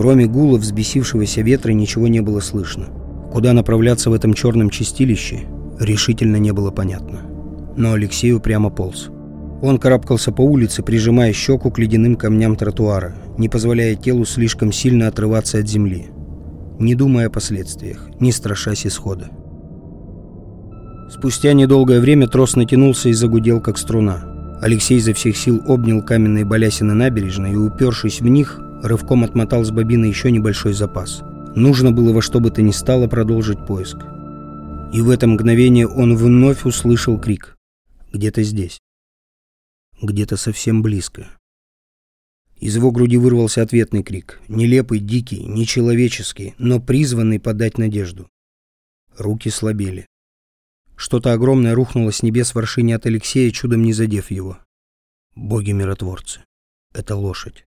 Кроме 0.02 0.26
гула 0.26 0.58
взбесившегося 0.58 1.44
ветра 1.44 1.74
ничего 1.74 2.08
не 2.08 2.22
было 2.22 2.40
слышно. 2.40 2.88
Куда 3.32 3.54
направляться 3.54 4.10
в 4.10 4.14
этом 4.14 4.34
черном 4.34 4.72
чистилище, 4.72 5.42
решительно 5.80 6.38
не 6.38 6.52
было 6.54 6.72
понятно. 6.72 7.20
Но 7.78 7.94
Алексею 7.94 8.40
прямо 8.40 8.72
полз. 8.72 9.12
Он 9.62 9.78
карабкался 9.78 10.32
по 10.32 10.42
улице, 10.42 10.82
прижимая 10.82 11.34
щеку 11.34 11.70
к 11.70 11.78
ледяным 11.78 12.16
камням 12.16 12.56
тротуара, 12.56 13.14
не 13.38 13.48
позволяя 13.48 13.94
телу 13.94 14.26
слишком 14.26 14.72
сильно 14.72 15.08
отрываться 15.08 15.60
от 15.60 15.70
земли, 15.70 16.08
не 16.80 16.96
думая 16.96 17.28
о 17.28 17.30
последствиях, 17.30 18.10
не 18.20 18.32
страшась 18.32 18.88
исхода. 18.88 19.30
Спустя 21.12 21.54
недолгое 21.54 22.00
время 22.00 22.28
трос 22.28 22.56
натянулся 22.56 23.10
и 23.10 23.14
загудел, 23.14 23.62
как 23.62 23.78
струна. 23.78 24.58
Алексей 24.64 24.98
изо 24.98 25.14
всех 25.14 25.38
сил 25.38 25.62
обнял 25.68 26.02
каменные 26.02 26.44
балясины 26.44 26.96
набережной 26.96 27.52
и, 27.52 27.56
упершись 27.56 28.20
в 28.20 28.28
них, 28.28 28.60
рывком 28.82 29.24
отмотал 29.24 29.64
с 29.64 29.72
бобины 29.72 30.06
еще 30.06 30.32
небольшой 30.32 30.74
запас. 30.74 31.22
Нужно 31.56 31.92
было 31.92 32.14
во 32.14 32.22
что 32.22 32.40
бы 32.40 32.50
то 32.52 32.62
ни 32.62 32.72
стало 32.72 33.08
продолжить 33.08 33.66
поиск. 33.66 33.98
И 34.94 35.02
в 35.02 35.10
это 35.10 35.28
мгновение 35.28 35.88
он 35.88 36.16
вновь 36.16 36.66
услышал 36.66 37.20
крик. 37.20 37.58
Где-то 38.12 38.44
здесь. 38.44 38.80
Где-то 40.02 40.36
совсем 40.38 40.82
близко. 40.82 41.28
Из 42.60 42.76
его 42.76 42.92
груди 42.92 43.18
вырвался 43.18 43.62
ответный 43.62 44.04
крик. 44.04 44.40
Нелепый, 44.48 45.00
дикий, 45.00 45.44
нечеловеческий, 45.46 46.54
но 46.58 46.80
призванный 46.80 47.40
подать 47.40 47.78
надежду. 47.78 48.30
Руки 49.18 49.50
слабели. 49.50 50.06
Что-то 50.96 51.34
огромное 51.34 51.74
рухнуло 51.74 52.12
с 52.12 52.22
небес 52.22 52.54
в 52.54 52.58
от 52.58 53.06
Алексея, 53.06 53.50
чудом 53.52 53.82
не 53.84 53.94
задев 53.94 54.30
его. 54.30 54.60
Боги-миротворцы. 55.36 56.42
Это 56.94 57.16
лошадь. 57.16 57.66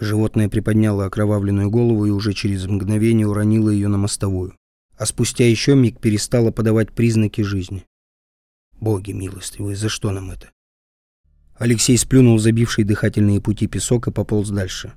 Животное 0.00 0.48
приподняло 0.48 1.06
окровавленную 1.06 1.70
голову 1.70 2.06
и 2.06 2.10
уже 2.10 2.32
через 2.32 2.66
мгновение 2.66 3.26
уронило 3.26 3.70
ее 3.70 3.88
на 3.88 3.98
мостовую. 3.98 4.54
А 4.96 5.06
спустя 5.06 5.48
еще 5.48 5.74
миг 5.74 6.00
перестало 6.00 6.50
подавать 6.50 6.92
признаки 6.92 7.42
жизни. 7.42 7.84
Боги 8.80 9.12
милостивые, 9.12 9.76
за 9.76 9.88
что 9.88 10.10
нам 10.10 10.30
это? 10.30 10.50
Алексей 11.56 11.96
сплюнул 11.96 12.38
забивший 12.38 12.84
дыхательные 12.84 13.40
пути 13.40 13.66
песок 13.66 14.08
и 14.08 14.10
пополз 14.10 14.50
дальше. 14.50 14.92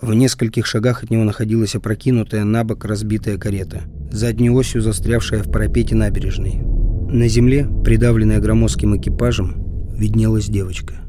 В 0.00 0.14
нескольких 0.14 0.64
шагах 0.64 1.02
от 1.02 1.10
него 1.10 1.24
находилась 1.24 1.74
опрокинутая 1.74 2.44
на 2.44 2.62
бок 2.62 2.84
разбитая 2.84 3.36
карета, 3.36 3.82
задней 4.12 4.50
осью 4.50 4.80
застрявшая 4.80 5.42
в 5.42 5.50
парапете 5.50 5.96
набережной. 5.96 6.60
На 7.10 7.26
земле, 7.26 7.68
придавленная 7.84 8.38
громоздким 8.38 8.96
экипажем, 8.96 9.90
виднелась 9.92 10.46
девочка. 10.46 11.07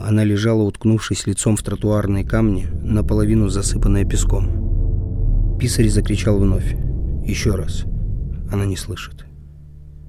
Она 0.00 0.24
лежала, 0.24 0.62
уткнувшись 0.62 1.26
лицом 1.26 1.56
в 1.56 1.62
тротуарные 1.62 2.24
камни, 2.24 2.66
наполовину 2.82 3.48
засыпанная 3.48 4.06
песком. 4.06 5.58
Писарь 5.58 5.88
закричал 5.88 6.38
вновь. 6.38 6.74
Еще 7.22 7.54
раз. 7.54 7.84
Она 8.50 8.64
не 8.64 8.76
слышит. 8.76 9.26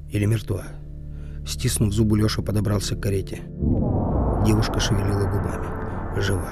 Или 0.09 0.25
мертва. 0.25 0.63
Стиснув 1.45 1.93
зубы, 1.93 2.17
Леша 2.17 2.41
подобрался 2.41 2.95
к 2.95 3.01
карете. 3.01 3.41
Девушка 4.45 4.79
шевелила 4.79 5.25
губами. 5.25 6.21
Жива. 6.21 6.49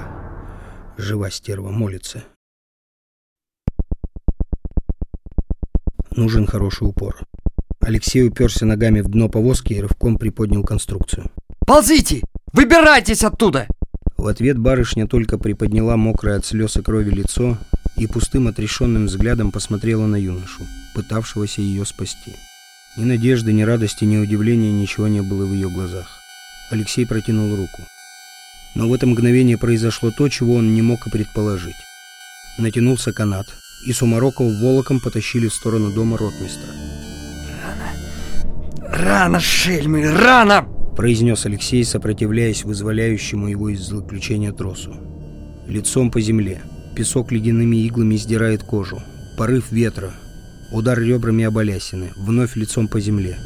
Жива 0.98 1.30
стерва, 1.30 1.70
молится. 1.70 2.22
Нужен 6.14 6.46
хороший 6.46 6.86
упор. 6.86 7.16
Алексей 7.80 8.28
уперся 8.28 8.66
ногами 8.66 9.00
в 9.00 9.08
дно 9.08 9.30
повозки 9.30 9.72
и 9.72 9.80
рывком 9.80 10.18
приподнял 10.18 10.62
конструкцию. 10.62 11.30
«Ползите! 11.66 12.20
Выбирайтесь 12.52 13.22
оттуда!» 13.22 13.66
В 14.16 14.26
ответ 14.26 14.58
барышня 14.58 15.06
только 15.06 15.38
приподняла 15.38 15.96
мокрое 15.96 16.36
от 16.38 16.44
слез 16.44 16.76
и 16.76 16.82
крови 16.82 17.10
лицо 17.10 17.56
и 17.96 18.06
пустым 18.06 18.48
отрешенным 18.48 19.06
взглядом 19.06 19.50
посмотрела 19.50 20.06
на 20.06 20.16
юношу, 20.16 20.66
пытавшегося 20.94 21.62
ее 21.62 21.84
спасти. 21.84 22.34
Ни 22.96 23.04
надежды, 23.04 23.52
ни 23.52 23.62
радости, 23.62 24.04
ни 24.04 24.16
удивления 24.16 24.72
ничего 24.72 25.08
не 25.08 25.22
было 25.22 25.46
в 25.46 25.52
ее 25.52 25.70
глазах. 25.70 26.20
Алексей 26.70 27.06
протянул 27.06 27.54
руку. 27.56 27.82
Но 28.74 28.88
в 28.88 28.94
это 28.94 29.06
мгновение 29.06 29.58
произошло 29.58 30.10
то, 30.10 30.28
чего 30.28 30.54
он 30.54 30.74
не 30.74 30.82
мог 30.82 31.06
и 31.06 31.10
предположить. 31.10 31.76
Натянулся 32.58 33.12
канат, 33.12 33.46
и 33.86 33.92
Сумарокова 33.92 34.50
волоком 34.60 35.00
потащили 35.00 35.48
в 35.48 35.54
сторону 35.54 35.92
дома 35.92 36.18
ротмистра. 36.18 36.68
«Рано! 37.62 39.02
Рано, 39.04 39.40
шельмы, 39.40 40.10
рано!» 40.10 40.79
Произнес 40.96 41.46
Алексей, 41.46 41.84
сопротивляясь 41.84 42.64
вызволяющему 42.64 43.48
его 43.48 43.68
из 43.68 43.80
заключения 43.80 44.52
тросу. 44.52 44.94
Лицом 45.66 46.10
по 46.10 46.20
земле. 46.20 46.60
Песок 46.94 47.32
ледяными 47.32 47.76
иглами 47.76 48.16
сдирает 48.16 48.62
кожу. 48.62 49.00
Порыв 49.38 49.70
ветра. 49.72 50.12
Удар 50.72 50.98
ребрами 51.00 51.44
об 51.44 51.54
балясины. 51.54 52.10
Вновь 52.16 52.56
лицом 52.56 52.88
по 52.88 53.00
земле. 53.00 53.38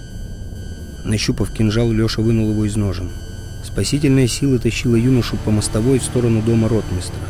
Нащупав 1.05 1.53
кинжал, 1.53 1.93
Леша 1.93 2.23
вынул 2.23 2.51
его 2.51 2.65
из 2.65 2.77
ножен. 2.77 3.11
Спасительная 3.63 4.27
сила 4.27 4.59
тащила 4.59 4.97
юношу 4.97 5.37
по 5.45 5.51
мостовой 5.51 5.99
в 5.99 6.05
сторону 6.05 6.43
дома 6.43 6.69
ротмистра, 6.69 7.21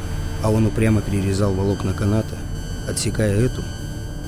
а 0.42 0.50
он 0.50 0.66
упрямо 0.66 1.00
перерезал 1.00 1.52
волокна 1.54 1.92
каната, 1.92 2.36
отсекая 2.88 3.34
эту, 3.34 3.62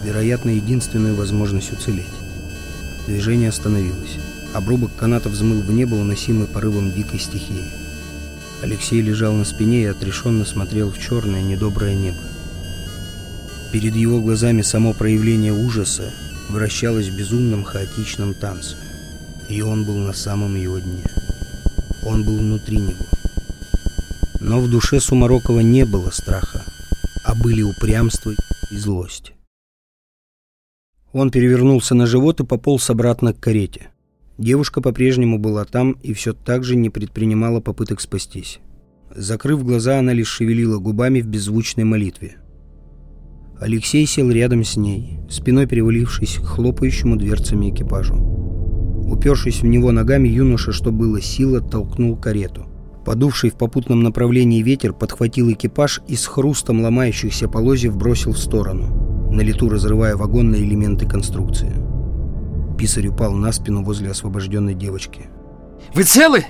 вероятно, 0.04 0.50
единственную 0.50 1.14
возможность 1.14 1.72
уцелеть. 1.72 2.06
Движение 3.06 3.50
остановилось. 3.50 4.18
Обрубок 4.56 4.96
каната 4.96 5.28
взмыл 5.28 5.60
в 5.60 5.70
небо, 5.70 5.96
уносимый 5.96 6.46
порывом 6.46 6.90
дикой 6.90 7.20
стихии. 7.20 7.70
Алексей 8.62 9.02
лежал 9.02 9.34
на 9.34 9.44
спине 9.44 9.82
и 9.82 9.84
отрешенно 9.86 10.46
смотрел 10.46 10.90
в 10.90 10.98
черное 10.98 11.42
недоброе 11.42 11.94
небо. 11.94 12.16
Перед 13.70 13.94
его 13.94 14.18
глазами 14.18 14.62
само 14.62 14.94
проявление 14.94 15.52
ужаса 15.52 16.10
вращалось 16.48 17.08
в 17.08 17.18
безумном 17.18 17.64
хаотичном 17.64 18.32
танце. 18.32 18.78
И 19.50 19.60
он 19.60 19.84
был 19.84 19.98
на 19.98 20.14
самом 20.14 20.56
его 20.56 20.78
дне. 20.78 21.04
Он 22.02 22.24
был 22.24 22.38
внутри 22.38 22.78
него. 22.78 23.04
Но 24.40 24.62
в 24.62 24.70
душе 24.70 25.00
Сумарокова 25.00 25.60
не 25.60 25.84
было 25.84 26.08
страха, 26.08 26.64
а 27.24 27.34
были 27.34 27.60
упрямство 27.60 28.32
и 28.70 28.76
злость. 28.78 29.34
Он 31.12 31.30
перевернулся 31.30 31.94
на 31.94 32.06
живот 32.06 32.40
и 32.40 32.46
пополз 32.46 32.88
обратно 32.88 33.34
к 33.34 33.40
карете. 33.40 33.90
Девушка 34.38 34.82
по-прежнему 34.82 35.38
была 35.38 35.64
там 35.64 35.92
и 36.02 36.12
все 36.12 36.34
так 36.34 36.62
же 36.62 36.76
не 36.76 36.90
предпринимала 36.90 37.60
попыток 37.60 38.00
спастись. 38.02 38.60
Закрыв 39.14 39.64
глаза, 39.64 39.98
она 39.98 40.12
лишь 40.12 40.28
шевелила 40.28 40.78
губами 40.78 41.20
в 41.20 41.26
беззвучной 41.26 41.84
молитве. 41.84 42.36
Алексей 43.58 44.04
сел 44.04 44.30
рядом 44.30 44.62
с 44.62 44.76
ней, 44.76 45.20
спиной 45.30 45.66
перевалившись 45.66 46.34
к 46.34 46.44
хлопающему 46.44 47.16
дверцами 47.16 47.70
экипажу. 47.70 48.14
Упершись 48.14 49.62
в 49.62 49.66
него 49.66 49.90
ногами, 49.90 50.28
юноша, 50.28 50.72
что 50.72 50.92
было 50.92 51.22
сил, 51.22 51.66
толкнул 51.66 52.16
карету. 52.16 52.66
Подувший 53.06 53.48
в 53.48 53.54
попутном 53.54 54.02
направлении 54.02 54.60
ветер 54.60 54.92
подхватил 54.92 55.50
экипаж 55.50 56.02
и 56.08 56.16
с 56.16 56.26
хрустом 56.26 56.82
ломающихся 56.82 57.48
полозьев 57.48 57.96
бросил 57.96 58.32
в 58.32 58.38
сторону, 58.38 59.30
на 59.32 59.40
лету 59.40 59.70
разрывая 59.70 60.16
вагон 60.16 60.50
на 60.50 60.56
элементы 60.56 61.06
конструкции. 61.06 61.85
Писарь 62.76 63.08
упал 63.08 63.32
на 63.32 63.52
спину 63.52 63.82
возле 63.82 64.10
освобожденной 64.10 64.74
девочки. 64.74 65.26
«Вы 65.94 66.02
целы? 66.02 66.44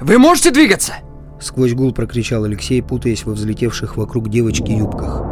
Вы 0.00 0.18
можете 0.18 0.50
двигаться?» 0.50 0.94
Сквозь 1.40 1.74
гул 1.74 1.92
прокричал 1.92 2.44
Алексей, 2.44 2.82
путаясь 2.82 3.24
во 3.24 3.32
взлетевших 3.32 3.96
вокруг 3.96 4.28
девочки 4.28 4.72
юбках. 4.72 5.22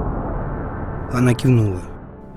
Она 1.13 1.35
кивнула. 1.35 1.83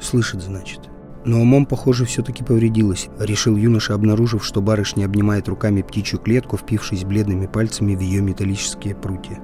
Слышит, 0.02 0.42
значит. 0.42 0.90
Но 1.26 1.42
умом, 1.42 1.66
похоже, 1.66 2.06
все-таки 2.06 2.44
повредилась, 2.44 3.10
решил 3.20 3.58
юноша, 3.58 3.94
обнаружив, 3.94 4.44
что 4.46 4.62
барышня 4.62 5.06
обнимает 5.06 5.50
руками 5.50 5.82
птичью 5.82 6.20
клетку, 6.20 6.58
впившись 6.58 7.04
бледными 7.04 7.46
пальцами 7.46 7.96
в 7.96 8.00
ее 8.00 8.22
металлические 8.22 8.96
прутья. 8.96 9.40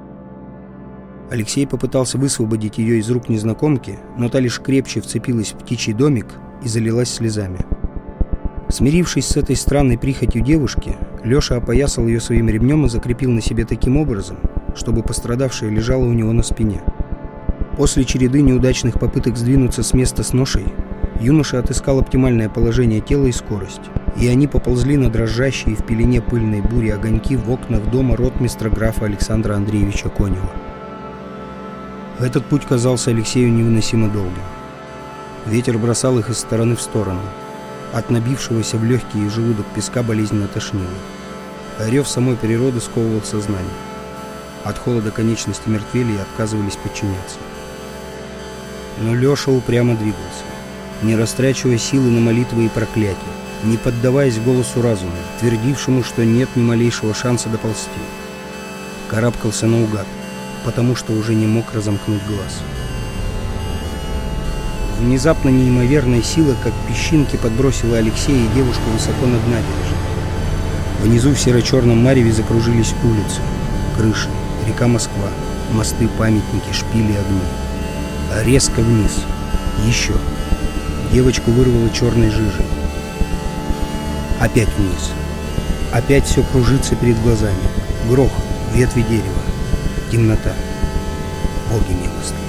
Алексей 1.29 1.67
попытался 1.67 2.17
высвободить 2.17 2.77
ее 2.77 2.99
из 2.99 3.09
рук 3.09 3.29
незнакомки, 3.29 3.99
но 4.17 4.29
та 4.29 4.39
лишь 4.39 4.61
крепче 4.61 5.01
вцепилась 5.01 5.51
в 5.51 5.57
птичий 5.57 5.93
домик 5.93 6.27
и 6.63 6.67
залилась 6.67 7.11
слезами. 7.11 7.65
Смирившись 8.69 9.27
с 9.27 9.37
этой 9.37 9.55
странной 9.55 9.97
прихотью 9.97 10.41
девушки, 10.41 10.97
Леша 11.23 11.57
опоясал 11.57 12.07
ее 12.07 12.19
своим 12.19 12.49
ремнем 12.49 12.85
и 12.85 12.89
закрепил 12.89 13.31
на 13.31 13.41
себе 13.41 13.63
таким 13.63 13.97
образом, 13.97 14.37
чтобы 14.75 15.03
пострадавшая 15.03 15.69
лежала 15.69 16.03
у 16.03 16.13
него 16.13 16.33
на 16.33 16.41
спине. 16.41 16.81
После 17.77 18.05
череды 18.05 18.41
неудачных 18.41 18.99
попыток 18.99 19.37
сдвинуться 19.37 19.83
с 19.83 19.93
места 19.93 20.23
с 20.23 20.33
ношей, 20.33 20.65
юноша 21.19 21.59
отыскал 21.59 21.99
оптимальное 21.99 22.49
положение 22.49 23.01
тела 23.01 23.27
и 23.27 23.31
скорость, 23.31 23.81
и 24.19 24.27
они 24.27 24.47
поползли 24.47 24.97
на 24.97 25.11
дрожащие 25.11 25.75
в 25.75 25.85
пелене 25.85 26.21
пыльной 26.21 26.61
бури 26.61 26.89
огоньки 26.89 27.35
в 27.35 27.51
окнах 27.51 27.83
дома 27.91 28.17
ротмистра 28.17 28.69
графа 28.69 29.05
Александра 29.05 29.55
Андреевича 29.55 30.09
Конева. 30.09 30.51
Этот 32.19 32.45
путь 32.45 32.65
казался 32.65 33.11
Алексею 33.11 33.51
невыносимо 33.51 34.07
долгим. 34.09 34.33
Ветер 35.45 35.77
бросал 35.77 36.17
их 36.17 36.29
из 36.29 36.39
стороны 36.39 36.75
в 36.75 36.81
сторону– 36.81 37.19
от 37.95 38.09
набившегося 38.09 38.77
в 38.77 38.83
легкие 38.83 39.25
и 39.25 39.29
желудок 39.29 39.65
песка 39.73 40.03
болезненно 40.03 40.49
тошнило. 40.49 40.89
Рев 41.79 42.05
самой 42.09 42.35
природы 42.35 42.81
сковывал 42.81 43.21
сознание. 43.21 43.71
От 44.65 44.77
холода 44.77 45.11
конечности 45.11 45.69
мертвели 45.69 46.11
и 46.11 46.17
отказывались 46.17 46.75
подчиняться. 46.75 47.37
Но 48.99 49.15
Леша 49.15 49.51
упрямо 49.51 49.95
двигался, 49.95 50.43
не 51.03 51.15
растрачивая 51.15 51.77
силы 51.77 52.09
на 52.09 52.19
молитвы 52.19 52.65
и 52.65 52.69
проклятия, 52.69 53.15
не 53.63 53.77
поддаваясь 53.77 54.39
голосу 54.39 54.81
разума, 54.81 55.13
твердившему, 55.39 56.03
что 56.03 56.25
нет 56.25 56.49
ни 56.55 56.63
малейшего 56.63 57.13
шанса 57.13 57.47
доползти. 57.47 57.89
Карабкался 59.09 59.67
наугад, 59.67 60.07
потому 60.65 60.97
что 60.97 61.13
уже 61.13 61.33
не 61.33 61.47
мог 61.47 61.73
разомкнуть 61.73 62.25
глаз. 62.27 62.61
Внезапно 64.99 65.49
неимоверная 65.49 66.21
сила, 66.21 66.55
как 66.63 66.73
песчинки, 66.87 67.35
подбросила 67.35 67.97
Алексея 67.97 68.37
и 68.37 68.55
девушку 68.55 68.89
высоко 68.93 69.25
над 69.25 69.41
набережной. 69.47 69.95
Внизу 71.01 71.31
в 71.31 71.39
серо-черном 71.39 72.01
мареве 72.01 72.31
закружились 72.31 72.95
улицы, 73.03 73.41
крыши, 73.97 74.29
река 74.65 74.87
Москва, 74.87 75.27
мосты, 75.73 76.07
памятники, 76.17 76.71
шпили, 76.71 77.11
огни. 77.11 77.41
А 78.31 78.43
резко 78.43 78.79
вниз. 78.79 79.23
Еще. 79.85 80.13
Девочку 81.11 81.51
вырвало 81.51 81.89
черной 81.89 82.29
жижей. 82.29 82.65
Опять 84.39 84.69
вниз. 84.77 85.11
Опять 85.93 86.25
все 86.25 86.41
кружится 86.43 86.95
перед 86.95 87.21
глазами. 87.21 87.53
Грохот, 88.09 88.43
ветви 88.73 89.01
дерева, 89.01 89.41
темнота. 90.11 90.53
Боги 91.69 91.93
милостные. 91.93 92.39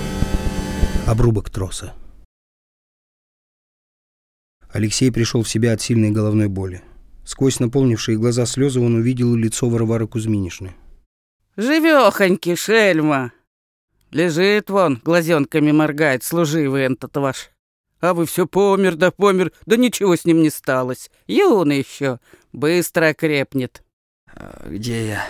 Обрубок 1.06 1.50
троса. 1.50 1.92
Алексей 4.76 5.10
пришел 5.10 5.42
в 5.42 5.48
себя 5.48 5.72
от 5.72 5.80
сильной 5.80 6.10
головной 6.10 6.48
боли. 6.48 6.82
Сквозь 7.24 7.60
наполнившие 7.60 8.18
глаза 8.18 8.44
слезы 8.44 8.78
он 8.78 8.96
увидел 8.96 9.34
лицо 9.34 9.70
Варвары 9.70 10.06
Кузьминишны. 10.06 10.74
«Живехоньки, 11.56 12.54
шельма! 12.54 13.32
Лежит 14.10 14.68
вон, 14.68 15.00
глазенками 15.02 15.72
моргает, 15.72 16.22
служивый 16.22 16.82
этот 16.82 17.16
ваш. 17.16 17.50
А 18.00 18.12
вы 18.12 18.26
все 18.26 18.46
помер 18.46 18.96
да 18.96 19.10
помер, 19.10 19.50
да 19.64 19.78
ничего 19.78 20.14
с 20.14 20.26
ним 20.26 20.42
не 20.42 20.50
сталось. 20.50 21.10
Юный 21.26 21.78
еще, 21.78 22.20
быстро 22.52 23.14
крепнет». 23.14 23.82
А 24.26 24.68
«Где 24.68 25.08
я? 25.08 25.26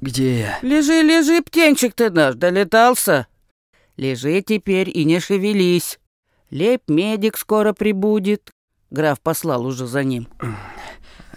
Где 0.00 0.40
я?» 0.40 0.58
«Лежи, 0.62 1.02
лежи, 1.02 1.42
птенчик 1.42 1.92
ты 1.92 2.08
наш, 2.08 2.36
долетался. 2.36 3.26
Лежи 3.98 4.40
теперь 4.40 4.88
и 4.88 5.04
не 5.04 5.20
шевелись». 5.20 5.98
Лейб-медик 6.52 7.38
скоро 7.38 7.72
прибудет. 7.72 8.50
Граф 8.90 9.20
послал 9.20 9.64
уже 9.64 9.86
за 9.86 10.04
ним. 10.04 10.28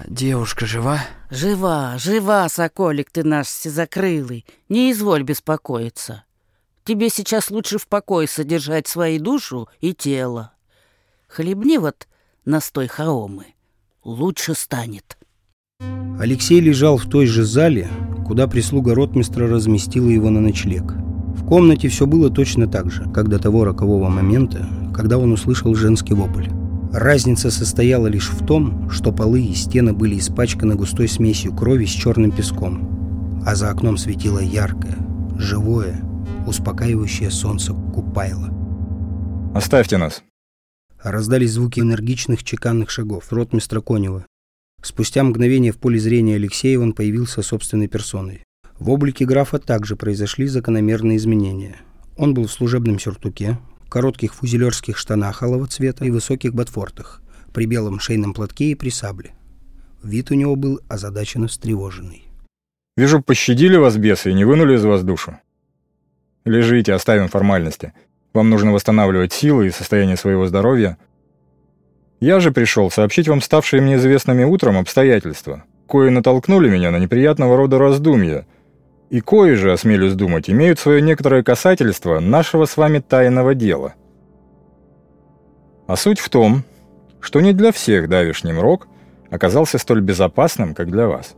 Девушка 0.06 0.66
жива? 0.66 1.00
Жива, 1.32 1.98
жива, 1.98 2.50
соколик 2.50 3.10
ты 3.10 3.24
наш 3.24 3.48
всезакрылый. 3.48 4.46
Не 4.68 4.92
изволь 4.92 5.24
беспокоиться. 5.24 6.26
Тебе 6.84 7.10
сейчас 7.10 7.50
лучше 7.50 7.78
в 7.78 7.88
покое 7.88 8.28
содержать 8.28 8.88
свою 8.88 9.22
душу 9.22 9.70
и 9.80 9.94
тело. 9.94 10.52
Хлебни 11.30 11.78
вот 11.78 12.08
настой 12.44 12.88
хоромы, 12.88 13.56
лучше 14.04 14.54
станет. 14.54 15.18
Алексей 16.20 16.60
лежал 16.60 16.98
в 16.98 17.10
той 17.10 17.26
же 17.26 17.46
зале, 17.46 17.90
куда 18.28 18.48
прислуга 18.48 18.94
ротмистра 18.94 19.48
разместила 19.48 20.10
его 20.10 20.30
на 20.30 20.42
ночлег. 20.42 20.84
В 21.36 21.46
комнате 21.46 21.90
все 21.90 22.08
было 22.08 22.30
точно 22.30 22.68
так 22.68 22.92
же, 22.92 23.10
как 23.14 23.30
до 23.30 23.38
того 23.40 23.66
рокового 23.66 24.10
момента, 24.10 24.68
когда 24.94 25.18
он 25.18 25.32
услышал 25.32 25.76
женский 25.76 26.14
вопль. 26.14 26.48
Разница 26.92 27.52
состояла 27.52 28.08
лишь 28.08 28.30
в 28.30 28.46
том, 28.46 28.90
что 28.90 29.12
полы 29.12 29.44
и 29.44 29.54
стены 29.54 29.94
были 29.94 30.18
испачканы 30.18 30.76
густой 30.76 31.08
смесью 31.08 31.54
крови 31.54 31.86
с 31.86 31.90
черным 31.90 32.32
песком, 32.32 33.42
а 33.46 33.54
за 33.54 33.70
окном 33.70 33.98
светило 33.98 34.40
яркое, 34.40 34.98
живое, 35.38 36.02
успокаивающее 36.48 37.30
солнце 37.30 37.74
купайло. 37.74 38.50
«Оставьте 39.54 39.98
нас!» 39.98 40.24
Раздались 41.04 41.52
звуки 41.52 41.82
энергичных 41.82 42.44
чеканных 42.44 42.90
шагов 42.90 43.32
ротмистра 43.32 43.82
Конева. 43.82 44.26
Спустя 44.82 45.24
мгновение 45.24 45.72
в 45.72 45.78
поле 45.78 46.00
зрения 46.00 46.36
Алексея 46.36 46.80
он 46.80 46.94
появился 46.94 47.42
собственной 47.42 47.88
персоной. 47.88 48.44
В 48.80 48.90
облике 48.90 49.26
графа 49.26 49.58
также 49.58 49.96
произошли 49.96 50.48
закономерные 50.48 51.18
изменения. 51.18 51.78
Он 52.18 52.34
был 52.34 52.48
в 52.48 52.52
служебном 52.52 53.00
сюртуке, 53.00 53.58
коротких 53.90 54.34
фузелерских 54.34 54.98
штанах 54.98 55.44
алого 55.44 55.68
цвета 55.68 56.06
и 56.06 56.12
высоких 56.12 56.54
ботфортах, 56.54 57.22
при 57.54 57.66
белом 57.66 58.00
шейном 58.00 58.34
платке 58.34 58.72
и 58.72 58.76
при 58.76 58.90
сабле. 58.90 59.32
Вид 60.04 60.30
у 60.32 60.36
него 60.36 60.56
был 60.56 60.82
озадаченно 60.90 61.48
встревоженный. 61.48 62.26
«Вижу, 62.98 63.22
пощадили 63.22 63.78
вас 63.78 63.98
бесы 63.98 64.32
и 64.32 64.34
не 64.34 64.46
вынули 64.46 64.76
из 64.76 64.84
вас 64.84 65.04
душу. 65.04 65.40
Лежите, 66.44 66.94
оставим 66.94 67.28
формальности. 67.28 67.94
Вам 68.34 68.50
нужно 68.50 68.74
восстанавливать 68.74 69.34
силы 69.34 69.68
и 69.68 69.72
состояние 69.72 70.18
своего 70.18 70.46
здоровья. 70.46 70.98
Я 72.20 72.40
же 72.40 72.52
пришел 72.52 72.92
сообщить 72.92 73.28
вам 73.28 73.42
ставшие 73.42 73.82
мне 73.82 73.96
известными 73.96 74.44
утром 74.44 74.78
обстоятельства, 74.78 75.64
кое 75.88 76.12
натолкнули 76.12 76.70
меня 76.70 76.92
на 76.92 76.98
неприятного 76.98 77.58
рода 77.58 77.80
раздумья, 77.80 78.46
и 79.16 79.22
кои 79.22 79.54
же, 79.54 79.72
осмелюсь 79.72 80.14
думать, 80.14 80.50
имеют 80.50 80.78
свое 80.78 81.02
некоторое 81.02 81.42
касательство 81.42 82.20
нашего 82.20 82.66
с 82.66 82.76
вами 82.76 83.00
тайного 83.00 83.56
дела. 83.56 83.94
А 85.88 85.96
суть 85.96 86.20
в 86.20 86.28
том, 86.28 86.66
что 87.22 87.40
не 87.40 87.54
для 87.54 87.72
всех 87.72 88.10
давишний 88.10 88.52
мрок 88.52 88.90
оказался 89.32 89.78
столь 89.78 90.02
безопасным, 90.02 90.76
как 90.76 90.92
для 90.92 91.08
вас. 91.08 91.36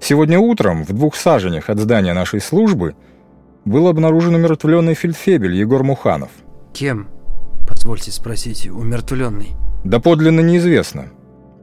Сегодня 0.00 0.40
утром 0.40 0.82
в 0.82 0.88
двух 0.88 1.14
саженях 1.14 1.70
от 1.70 1.78
здания 1.78 2.14
нашей 2.14 2.40
службы 2.40 2.96
был 3.64 3.86
обнаружен 3.86 4.34
умертвленный 4.34 4.94
фельдфебель 4.94 5.54
Егор 5.54 5.84
Муханов. 5.84 6.30
Кем, 6.72 7.06
позвольте 7.68 8.10
спросить, 8.10 8.68
умертвленный? 8.68 9.50
Доподлинно 9.84 10.40
неизвестно. 10.40 11.12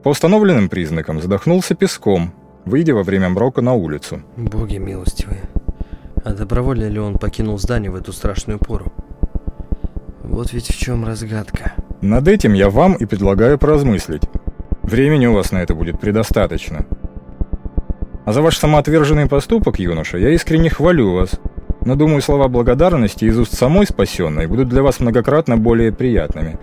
По 0.01 0.09
установленным 0.09 0.69
признакам 0.69 1.21
задохнулся 1.21 1.75
песком– 1.75 2.33
выйдя 2.65 2.93
во 2.93 3.03
время 3.03 3.29
мрока 3.29 3.61
на 3.61 3.73
улицу. 3.73 4.21
Боги 4.37 4.77
милостивые. 4.77 5.41
А 6.23 6.33
добровольно 6.33 6.89
ли 6.89 6.99
он 6.99 7.17
покинул 7.17 7.59
здание 7.59 7.91
в 7.91 7.95
эту 7.95 8.11
страшную 8.11 8.59
пору? 8.59 8.91
Вот 10.23 10.53
ведь 10.53 10.67
в 10.67 10.77
чем 10.77 11.05
разгадка. 11.05 11.73
Над 12.01 12.27
этим 12.27 12.53
я 12.53 12.69
вам 12.69 12.93
и 12.93 13.05
предлагаю 13.05 13.57
поразмыслить. 13.57 14.23
Времени 14.81 15.27
у 15.27 15.33
вас 15.33 15.51
на 15.51 15.59
это 15.59 15.75
будет 15.75 15.99
предостаточно. 15.99 16.85
А 18.25 18.33
за 18.33 18.41
ваш 18.41 18.57
самоотверженный 18.57 19.27
поступок, 19.27 19.79
юноша, 19.79 20.17
я 20.17 20.31
искренне 20.31 20.69
хвалю 20.69 21.13
вас. 21.13 21.39
Но 21.85 21.95
думаю, 21.95 22.21
слова 22.21 22.47
благодарности 22.47 23.25
из 23.25 23.37
уст 23.37 23.53
самой 23.53 23.85
спасенной 23.85 24.47
будут 24.47 24.69
для 24.69 24.81
вас 24.81 24.99
многократно 24.99 25.57
более 25.57 25.91
приятными. 25.91 26.57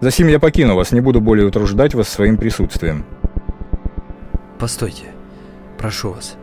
За 0.00 0.10
сим 0.10 0.28
я 0.28 0.38
покину 0.38 0.74
вас, 0.74 0.92
не 0.92 1.00
буду 1.00 1.22
более 1.22 1.46
утруждать 1.46 1.94
вас 1.94 2.08
своим 2.08 2.36
присутствием. 2.36 3.06
Постойте. 4.58 5.15
Прошу 5.86 6.10
вас. 6.10 6.34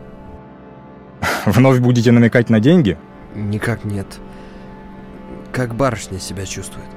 Вновь 1.44 1.78
будете 1.80 2.10
намекать 2.12 2.48
на 2.48 2.60
деньги? 2.60 2.96
Никак 3.34 3.84
нет. 3.84 4.06
Как 5.52 5.74
барышня 5.74 6.18
себя 6.18 6.46
чувствует? 6.46 6.88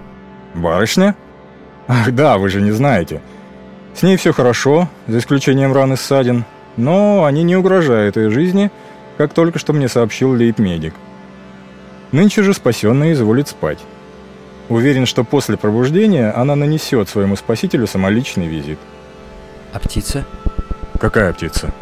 Барышня? 0.55 1.17
Ах 1.89 2.09
да, 2.13 2.37
вы 2.37 2.47
же 2.47 2.61
не 2.61 2.71
знаете. 2.71 3.21
С 3.93 4.01
ней 4.01 4.15
все 4.15 4.31
хорошо, 4.31 4.87
за 5.07 5.17
исключением 5.17 5.73
раны 5.73 5.97
ссадин, 5.97 6.45
но 6.77 7.25
они 7.25 7.43
не 7.43 7.57
угрожают 7.57 8.15
ее 8.15 8.29
жизни, 8.29 8.71
как 9.17 9.33
только 9.33 9.59
что 9.59 9.73
мне 9.73 9.89
сообщил 9.89 10.31
лейб-медик. 10.31 10.93
Нынче 12.13 12.43
же 12.43 12.53
спасенная 12.53 13.11
изволит 13.11 13.49
спать. 13.49 13.79
Уверен, 14.69 15.05
что 15.05 15.25
после 15.25 15.57
пробуждения 15.57 16.31
она 16.31 16.55
нанесет 16.55 17.09
своему 17.09 17.35
спасителю 17.35 17.87
самоличный 17.87 18.47
визит. 18.47 18.79
А 19.73 19.79
птица? 19.79 20.25
Какая 20.97 21.33
птица? 21.33 21.73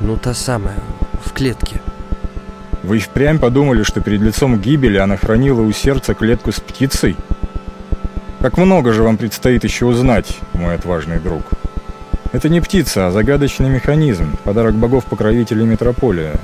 Ну, 0.00 0.16
та 0.16 0.32
самая, 0.32 0.76
в 1.24 1.32
клетке. 1.32 1.80
Вы 2.84 3.00
впрямь 3.00 3.38
подумали, 3.38 3.82
что 3.82 4.00
перед 4.00 4.20
лицом 4.20 4.58
гибели 4.58 4.96
она 4.96 5.16
хранила 5.16 5.60
у 5.60 5.72
сердца 5.72 6.14
клетку 6.14 6.52
с 6.52 6.60
птицей? 6.60 7.16
Как 8.40 8.56
много 8.56 8.92
же 8.92 9.02
вам 9.02 9.16
предстоит 9.16 9.64
еще 9.64 9.86
узнать, 9.86 10.38
мой 10.52 10.76
отважный 10.76 11.18
друг. 11.18 11.42
Это 12.30 12.48
не 12.48 12.60
птица, 12.60 13.08
а 13.08 13.10
загадочный 13.10 13.68
механизм, 13.68 14.36
подарок 14.44 14.74
богов-покровителей 14.74 15.66
метрополия. 15.66 16.34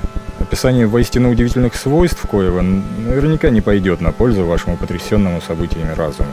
Описание 0.41 0.85
воистину 0.85 1.31
удивительных 1.31 1.75
свойств 1.75 2.21
коего 2.29 2.61
наверняка 2.61 3.49
не 3.49 3.61
пойдет 3.61 4.01
на 4.01 4.11
пользу 4.11 4.45
вашему 4.45 4.75
потрясенному 4.75 5.41
событиями 5.41 5.93
разуму. 5.95 6.29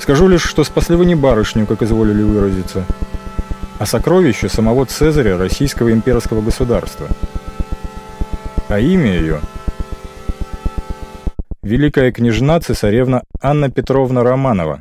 Скажу 0.00 0.26
лишь, 0.28 0.42
что 0.44 0.64
спасли 0.64 0.96
вы 0.96 1.04
не 1.04 1.14
барышню, 1.14 1.66
как 1.66 1.82
изволили 1.82 2.22
выразиться, 2.22 2.86
а 3.78 3.86
сокровище 3.86 4.48
самого 4.48 4.86
Цезаря 4.86 5.38
Российского 5.38 5.92
имперского 5.92 6.40
государства. 6.42 7.08
А 8.68 8.78
имя 8.78 9.12
ее– 9.12 9.40
Великая 11.68 12.12
княжна 12.12 12.60
цесаревна 12.60 13.24
Анна 13.42 13.68
Петровна 13.68 14.22
Романова. 14.22 14.80